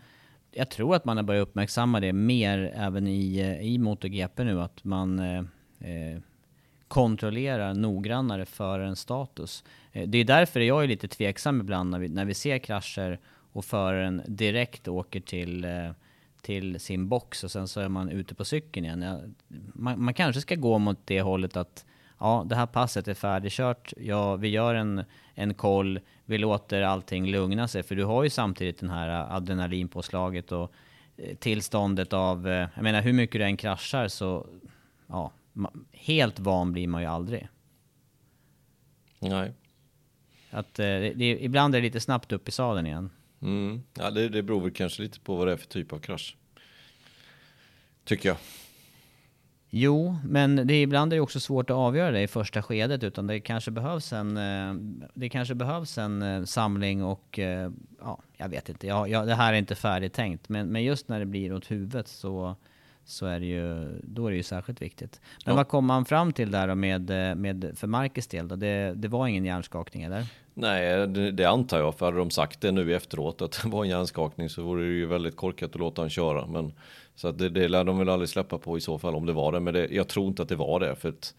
[0.52, 4.60] jag tror att man har börjat uppmärksamma det mer även i, eh, i MotoGP nu,
[4.60, 5.38] att man eh,
[5.80, 6.20] eh,
[6.90, 9.64] kontrollerar noggrannare förarens en status.
[9.92, 13.18] Eh, det är därför jag är lite tveksam ibland när vi, när vi ser krascher
[13.52, 15.90] och föraren direkt åker till eh,
[16.42, 19.34] till sin box och sen så är man ute på cykeln igen.
[19.74, 21.84] Man, man, kanske ska gå mot det hållet att
[22.18, 27.30] ja, det här passet är färdigkört, ja, vi gör en, en koll, vi låter allting
[27.30, 30.72] lugna sig, för du har ju samtidigt den här adrenalinpåslaget och
[31.16, 34.46] eh, tillståndet av, jag menar hur mycket du än kraschar så,
[35.06, 35.32] ja,
[35.92, 37.48] helt van blir man ju aldrig.
[39.18, 39.52] Nej.
[40.50, 43.10] Att eh, det, det, ibland är det lite snabbt upp i sadeln igen.
[43.42, 43.82] Mm.
[43.94, 46.36] Ja, det, det beror väl kanske lite på vad det är för typ av krasch.
[48.04, 48.38] Tycker jag.
[49.72, 53.02] Jo, men det är, ibland är det också svårt att avgöra det i första skedet,
[53.02, 54.74] utan det kanske behövs en, eh,
[55.14, 57.38] det kanske behövs en eh, samling och,
[58.00, 61.08] ja, jag vet inte, jag, jag, det här är inte färdigt tänkt, men, men just
[61.08, 62.56] när det blir åt huvudet så,
[63.10, 65.20] så är det ju, då är det ju särskilt viktigt.
[65.44, 65.56] Men ja.
[65.56, 68.56] vad kom man fram till där med, med för Marcus del då?
[68.56, 70.26] Det, det var ingen hjärnskakning eller?
[70.54, 73.84] Nej, det, det, antar jag, för hade de sagt det nu efteråt att det var
[73.84, 76.46] en hjärnskakning så vore det ju väldigt korkat att låta han köra.
[76.46, 76.72] Men,
[77.14, 79.32] så att det, det lär de väl aldrig släppa på i så fall om det
[79.32, 79.60] var det.
[79.60, 81.34] Men det, jag tror inte att det var det, för att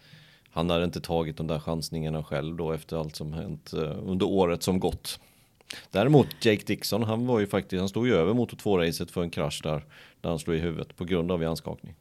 [0.50, 4.26] han hade inte tagit de där chansningarna själv då efter allt som hänt eh, under
[4.26, 5.20] året som gått.
[5.90, 9.30] Däremot Jake Dixon, han var ju faktiskt, han stod ju över motor 2-racet för en
[9.30, 9.84] krasch där,
[10.20, 11.94] där han slog i huvudet på grund av hjärnskakning.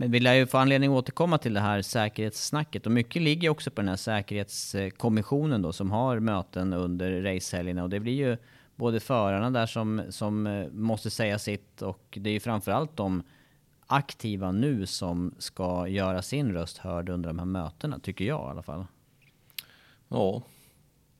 [0.00, 3.48] Men vi lär ju få anledning att återkomma till det här säkerhetssnacket och mycket ligger
[3.48, 8.36] också på den här säkerhetskommissionen då som har möten under racehelgerna och det blir ju
[8.76, 13.22] både förarna där som, som eh, måste säga sitt och det är ju framförallt de
[13.86, 18.50] aktiva nu som ska göra sin röst hörd under de här mötena, tycker jag i
[18.50, 18.84] alla fall.
[20.08, 20.42] Ja,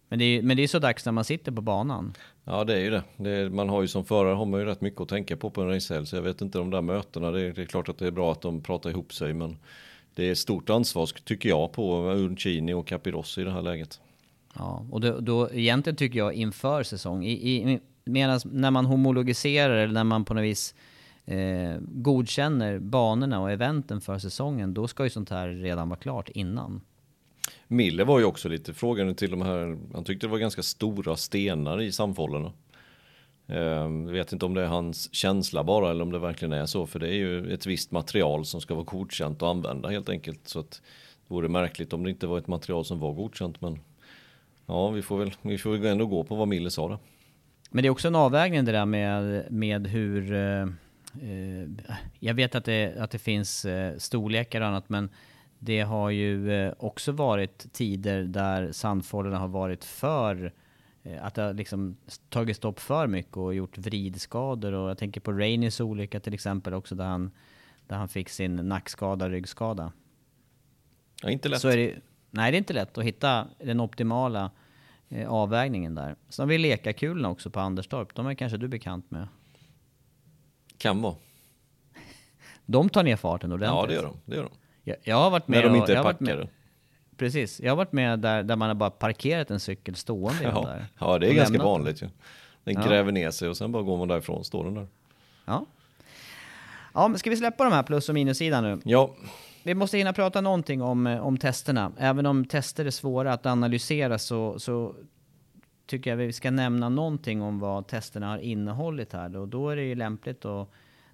[0.08, 2.14] men det, är, men det är så dags när man sitter på banan.
[2.44, 3.02] Ja det är ju det.
[3.16, 5.50] det är, man har ju som förare har man ju rätt mycket att tänka på
[5.50, 6.06] på en racehelg.
[6.06, 7.30] Så jag vet inte de där mötena.
[7.30, 9.34] Det är, det är, klart att det är bra att de pratar ihop sig.
[9.34, 9.58] Men
[10.14, 14.00] det är ett stort ansvar tycker jag på Uncini och Capirossi i det här läget.
[14.54, 17.24] Ja, och då, då egentligen tycker jag inför säsong.
[17.24, 20.74] I, i, medan när man homologiserar eller när man på något vis
[21.24, 24.74] eh, godkänner banorna och eventen för säsongen.
[24.74, 26.80] Då ska ju sånt här redan vara klart innan.
[27.68, 31.16] Mille var ju också lite frågande till de här, han tyckte det var ganska stora
[31.16, 32.52] stenar i samfållena.
[33.46, 36.66] Jag ehm, vet inte om det är hans känsla bara eller om det verkligen är
[36.66, 40.08] så, för det är ju ett visst material som ska vara godkänt att använda helt
[40.08, 40.48] enkelt.
[40.48, 40.82] Så att
[41.28, 43.80] det vore märkligt om det inte var ett material som var godkänt, men
[44.66, 46.98] ja, vi får väl, vi får väl ändå gå på vad Mille sa där.
[47.70, 51.68] Men det är också en avvägning det där med, med hur, eh, eh
[52.18, 55.10] jag vet att det, att det finns eh, storlekar och annat, men
[55.58, 60.52] det har ju eh, också varit tider där sandfållorna har varit för
[61.02, 61.96] eh, att det har liksom
[62.28, 64.72] tagit stopp för mycket och gjort vridskador.
[64.72, 67.30] Och jag tänker på Rainys olycka till exempel också där han,
[67.86, 69.92] där han fick sin nackskada, ryggskada.
[71.22, 71.60] Ja, inte lätt.
[71.60, 71.94] Så är det,
[72.30, 74.50] nej, det är inte lätt att hitta den optimala
[75.08, 76.16] eh, avvägningen där.
[76.28, 78.14] Sen har vi lekakulorna också på Anderstorp.
[78.14, 79.28] De är kanske du bekant med?
[80.78, 81.16] Kan vara.
[82.66, 83.76] De tar ner farten ordentligt.
[83.80, 84.16] Ja, det gör de.
[84.24, 84.50] Det gör de.
[84.88, 86.48] Jag, jag har varit med När de inte och, är packade.
[87.16, 87.60] precis.
[87.60, 90.42] Jag har varit med där, där man har bara parkerat en cykel stående.
[90.42, 90.86] Ja, där.
[90.98, 92.08] ja det är Och ganska lämnat vanligt ju.
[92.64, 92.88] Den Ja.
[92.88, 94.86] gräver ner sig och sen bara går man därifrån, står den där.
[95.44, 95.66] Ja.
[96.94, 98.80] Ja, men ska vi släppa de här plus och minussidan nu?
[98.84, 99.14] Ja,
[99.62, 101.92] Vi måste hinna prata någonting om, eh, om testerna.
[101.98, 104.94] Även om tester är svåra att analysera så, så
[105.86, 109.36] tycker jag vi ska nämna någonting om vad testerna har innehållit här.
[109.36, 110.68] Och då är det ju lämpligt att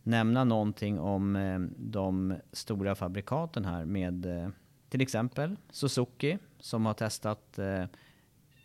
[0.04, 4.48] nämna någonting om eh, de stora fabrikaten här med eh,
[4.88, 7.84] till exempel Suzuki som har testat eh,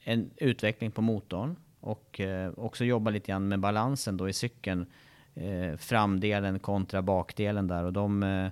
[0.04, 4.86] en utveckling på motorn och eh, också jobbar lite grann med balansen då i cykeln.
[5.36, 8.50] Eh, framdelen kontra bakdelen där och de eh,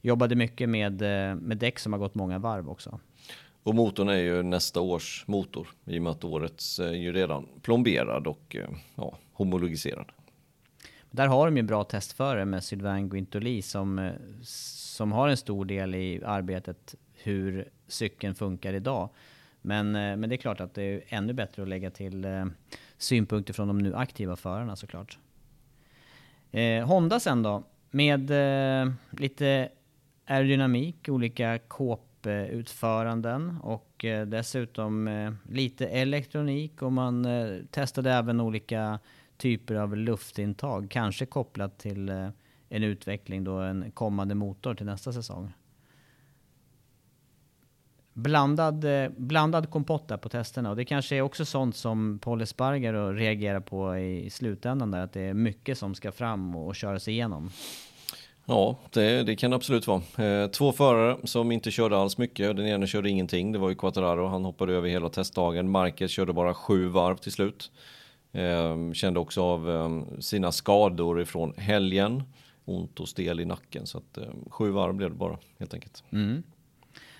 [0.00, 1.00] jobbade mycket med,
[1.42, 3.00] med däck som har gått många varv också.
[3.62, 7.48] och motorn är ju nästa års motor i och med att årets är ju redan
[7.62, 8.56] plomberad och
[8.94, 10.12] ja, homologiserad.
[11.14, 15.64] Där har de ju bra testförare med Sylvain Guintoli som, eh, som har en stor
[15.64, 19.08] del i arbetet hur cykeln funkar idag.
[19.62, 22.44] Men, eh, men det är klart att det är ännu bättre att lägga till eh,
[22.96, 25.18] synpunkter från de nu aktiva förarna såklart.
[26.50, 29.68] Eh, Honda sen då, med eh, lite
[30.26, 38.98] aerodynamik, olika kåputföranden och eh, dessutom eh, lite elektronik och man eh, testade även olika
[39.42, 42.28] typer av luftintag, kanske kopplat till eh,
[42.68, 45.52] en utveckling då en kommande motor till nästa säsong.
[48.12, 52.40] Blandad, eh, blandad kompott där på testerna och det kanske är också sånt som Paul
[52.40, 57.08] Espargaro reagerar på i slutändan där, att det är mycket som ska fram och köras
[57.08, 57.50] igenom.
[58.44, 60.02] Ja, det, det kan det absolut vara.
[60.18, 62.56] Eh, två förare som inte körde alls mycket.
[62.56, 63.52] Den ena körde ingenting.
[63.52, 64.26] Det var ju Quattararo.
[64.26, 65.70] Han hoppade över hela testdagen.
[65.70, 67.70] Marquez körde bara sju varv till slut.
[68.32, 72.22] Eh, kände också av eh, sina skador ifrån helgen.
[72.64, 73.86] Ont och stel i nacken.
[73.86, 76.04] Så att, eh, sju varv blev det bara helt enkelt.
[76.10, 76.42] Mm.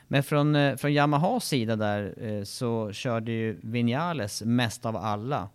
[0.09, 5.49] Men från, eh, från Yamahas sida där eh, så körde ju Vinales mest av alla.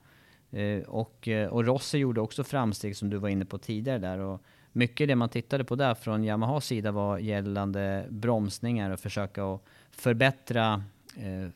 [0.52, 4.20] Eh, Och, eh, och Rossi gjorde också framsteg som du var inne på tidigare där.
[4.20, 4.42] Och
[4.72, 9.62] mycket det man tittade på där från Yamahas sida var gällande bromsningar och försöka att
[9.92, 10.84] förbättra,
[11.18, 11.50] eh,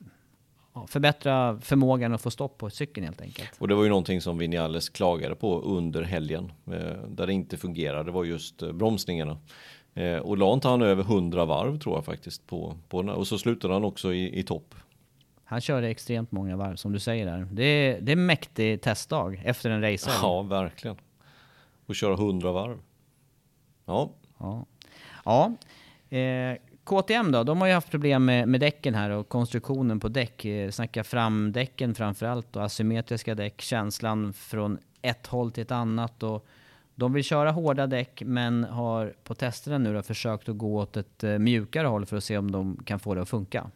[0.88, 3.52] förbättra förmågan att få stopp på cykeln helt enkelt.
[3.60, 6.52] Och det var ju någonting som Vinales klagade på under helgen.
[6.68, 8.04] Eh, där det inte fungerade.
[8.04, 9.38] Det var just eh, bromsningarna.
[9.94, 12.48] Eh, och la inte han över 100 varv tror jag faktiskt.
[12.48, 12.98] På, på.
[13.00, 14.76] Och så slutade han också i, i topp.
[15.44, 17.48] Han körde extremt många varv som du säger där.
[17.52, 20.12] Det är, det är en mäktig testdag efter en racer.
[20.22, 20.98] Ja, verkligen.
[21.86, 22.80] Och köra 100 varv.
[23.86, 24.66] Ja, Ja.
[25.26, 25.54] ja.
[26.18, 30.08] Eh, KTM då, de har ju haft problem med, med däcken här och konstruktionen på
[30.08, 30.46] däck.
[30.46, 33.62] Eh, snacka framdäcken framförallt och asymmetriska däck.
[33.62, 36.24] Känslan från ett håll till ett annat.
[36.24, 36.48] Och
[36.96, 40.98] de vill köra hårda däck men har på testerna nu då försökt att gå åt
[40.98, 43.72] ett eh, mjukare håll för att se om de kan få det att funka.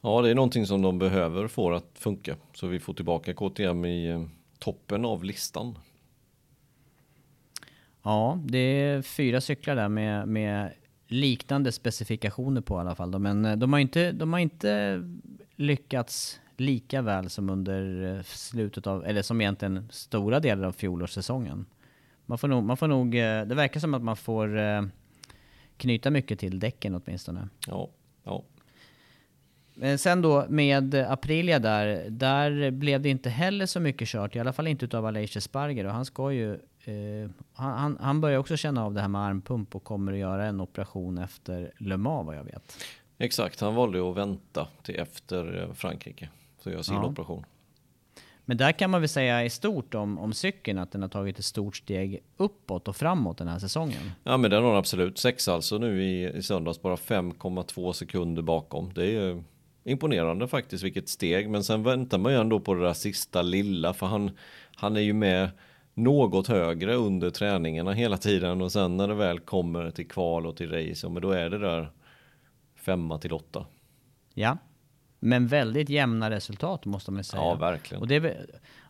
[0.00, 2.36] ja, det är någonting som de behöver få att funka.
[2.54, 4.22] Så vi får tillbaka KTM i eh,
[4.58, 5.78] toppen av listan.
[8.02, 10.72] Ja, det är fyra cyklar där med, med
[11.10, 13.10] liknande specifikationer på i alla fall.
[13.10, 13.18] då.
[13.18, 15.02] Men eh, de har inte, de har inte
[15.56, 21.66] lyckats lika väl som under eh, slutet av, eller som egentligen stora delar av fjolårssäsongen.
[22.26, 24.58] Man får nog, man får nog eh, det verkar som att man får
[25.76, 27.48] knyta mycket till däcken åtminstone.
[27.66, 27.90] Ja,
[28.24, 28.44] ja.
[29.98, 34.52] Sen då med Aprilia där, där blev det inte heller så mycket kört, i alla
[34.52, 38.84] fall inte utav Aleix Esparger och han ska ju, eh, han, han- börjar också känna
[38.84, 42.36] av det här med armpump och kommer att göra en operation efter Le Mans vad
[42.36, 42.84] jag vet.
[43.18, 46.28] Exakt, han valde att vänta till efter eh, Frankrike.
[46.58, 47.06] Så gör sin Ja.
[47.06, 47.44] operation.
[48.44, 51.38] Men där kan man väl säga i stort om, om cykeln att den har tagit
[51.38, 54.10] ett stort steg uppåt och framåt den här säsongen.
[54.24, 55.18] Ja men den har absolut.
[55.18, 58.92] Sex alltså nu i, i söndags, bara 5,2 sekunder bakom.
[58.94, 59.42] Det är ju
[59.84, 61.50] imponerande faktiskt vilket steg.
[61.50, 64.30] Men sen väntar man ju ändå på det där sista lilla för han,
[64.76, 65.50] han är ju med
[66.02, 70.56] något högre under träningarna hela tiden och sen när det väl kommer till kval och
[70.56, 71.90] till race, men då är det där
[72.76, 73.66] femma till åtta.
[74.34, 74.58] Ja.
[75.20, 77.42] Men väldigt jämna resultat måste man säga.
[77.42, 78.00] Ja, verkligen.
[78.02, 78.36] Och, det,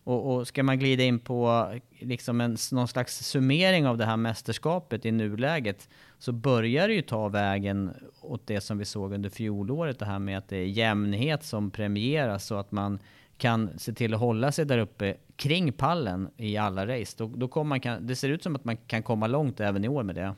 [0.03, 1.67] och, och ska man glida in på
[1.99, 5.89] liksom en, någon slags summering av det här mästerskapet i nuläget
[6.19, 9.99] så börjar det ju ta vägen åt det som vi såg under fjolåret.
[9.99, 12.99] Det här med att det är jämnhet som premieras så att man
[13.41, 17.15] kan se till att hålla sig där uppe kring pallen i alla race.
[17.17, 19.85] Då, då kommer man kan, det ser ut som att man kan komma långt även
[19.85, 20.35] i år med det.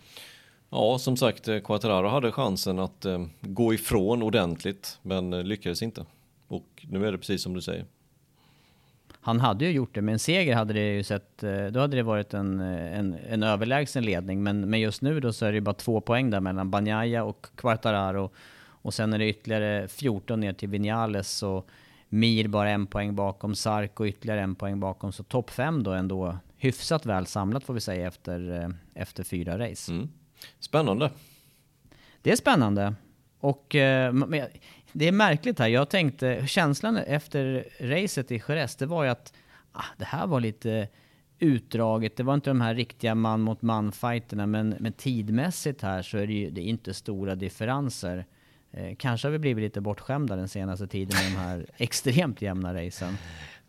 [0.70, 5.82] Ja, som sagt, eh, Quattararo hade chansen att eh, gå ifrån ordentligt, men eh, lyckades
[5.82, 6.06] inte.
[6.48, 7.86] Och nu är det precis som du säger.
[9.22, 11.98] Han hade ju gjort det, med en seger hade det ju sett, eh, då hade
[11.98, 14.44] det varit en, en, en överlägsen ledning.
[14.44, 17.24] Men, men just nu då så är det ju bara två poäng där mellan Banjaya
[17.24, 18.30] och Quartararo.
[18.66, 21.70] Och sen är det ytterligare 14 ner till Vinales och
[22.14, 25.12] Mir bara en poäng bakom, Sarko ytterligare en poäng bakom.
[25.12, 29.60] Så topp fem då ändå hyfsat väl samlat får vi säga efter, eh, efter fyra
[29.60, 29.92] race.
[29.92, 30.10] Mm.
[30.60, 31.12] Spännande.
[32.22, 32.96] Det är spännande.
[33.40, 34.14] Och eh,
[34.92, 35.68] det är märkligt här.
[35.68, 39.34] Jag tänkte, känslan efter racet i Jerez, det var ju att
[39.72, 40.88] ah, det här var lite
[41.40, 42.18] utdraget.
[42.18, 46.18] Det var inte de här riktiga man mot man fighterna men, men tidmässigt här så
[46.18, 48.26] är det ju det är inte stora differenser.
[48.74, 52.74] Eh, kanske har vi blivit lite bortskämda den senaste tiden med de här extremt jämna
[52.74, 53.18] racen.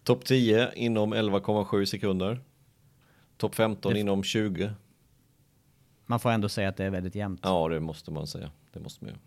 [0.03, 2.41] Topp 10 inom 11,7 sekunder.
[3.37, 4.01] Topp 15 det...
[4.01, 4.71] inom 20.
[6.07, 7.41] Man får ändå säga att det är väldigt jämnt.
[7.43, 8.51] Ja, det måste man säga.
[8.73, 9.19] Det måste man ju.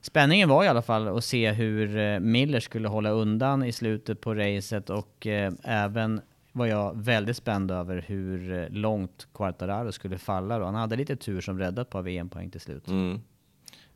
[0.00, 4.20] Spänningen var i alla fall att se hur eh, Miller skulle hålla undan i slutet
[4.20, 6.20] på racet och eh, även
[6.52, 10.58] var jag väldigt spänd över hur långt Quartararo skulle falla.
[10.58, 10.64] Då.
[10.64, 12.88] Han hade lite tur som räddade ett par VM-poäng till slut.
[12.88, 13.20] Mm.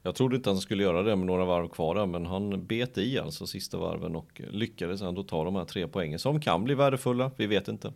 [0.07, 2.99] Jag trodde inte han skulle göra det med några varv kvar där, men han bet
[2.99, 6.75] i alltså sista varven och lyckades ändå ta de här tre poängen som kan bli
[6.75, 7.31] värdefulla.
[7.37, 7.93] Vi vet inte.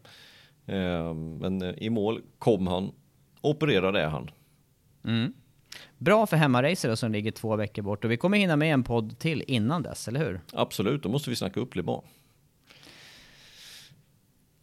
[1.41, 2.93] Men i mål kom han.
[3.41, 4.31] Opererad är han.
[5.05, 5.33] Mm.
[5.99, 9.19] Bra för hemmaracer som ligger två veckor bort och vi kommer hinna med en podd
[9.19, 10.41] till innan dess, eller hur?
[10.53, 11.83] Absolut, då måste vi snacka upp Le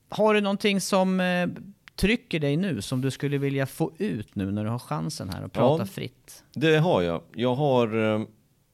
[0.09, 1.47] Har du någonting som eh,
[1.95, 5.43] trycker dig nu som du skulle vilja få ut nu när du har chansen här
[5.43, 6.43] och prata ja, fritt?
[6.53, 7.21] Det har jag.
[7.35, 8.25] Jag har eh,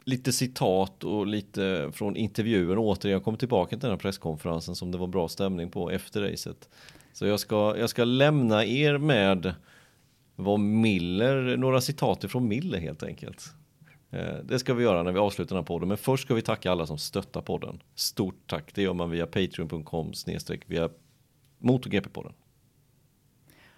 [0.04, 2.76] lite citat och lite från intervjuer.
[2.80, 6.22] Återigen, jag kommer tillbaka till den här presskonferensen som det var bra stämning på efter
[6.22, 6.70] racet.
[7.14, 9.54] Så jag ska, jag ska lämna er med
[10.36, 13.54] vad Miller, några citat från Miller helt enkelt.
[14.12, 16.42] Eh, det ska vi göra när vi avslutar den här podden, men först ska vi
[16.42, 17.82] tacka alla som stöttar podden.
[17.96, 20.90] Stort tack, det gör man via patreon.com snedstreck via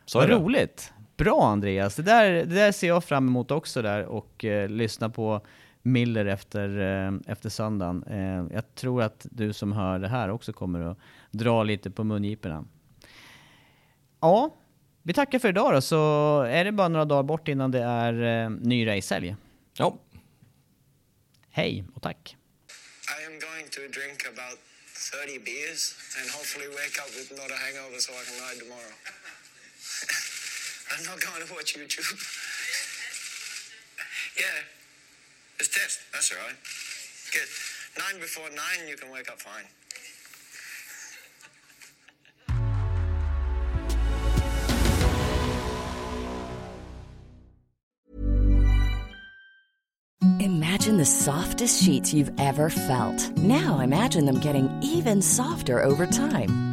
[0.06, 0.30] MotoGP-podden.
[0.30, 0.94] Vad roligt!
[1.18, 5.10] Bra Andreas, det där, det där ser jag fram emot också där och eh, lyssna
[5.10, 5.42] på
[5.82, 8.04] Miller efter, eh, efter söndagen.
[8.04, 10.98] Eh, jag tror att du som hör det här också kommer att
[11.32, 12.66] dra lite på mungiporna.
[14.20, 14.56] Ja,
[15.04, 18.44] vi tackar för idag då, så är det bara några dagar bort innan det är
[18.44, 19.36] eh, ny racehelg.
[19.78, 19.98] Ja.
[21.50, 22.38] Hej och tack.
[23.22, 24.58] I am going to drink about
[25.12, 28.94] 30 beers and hopefully wake up with not a hangover so I can ride tomorrow.
[30.98, 32.06] I'm not going to watch YouTube.
[34.40, 34.46] yeah,
[35.60, 36.00] it's test.
[36.14, 36.56] That's all right.
[37.34, 37.50] Good.
[37.98, 39.66] Nine before nine, you can wake up fine.
[50.40, 53.30] Imagine the softest sheets you've ever felt.
[53.38, 56.73] Now imagine them getting even softer over time.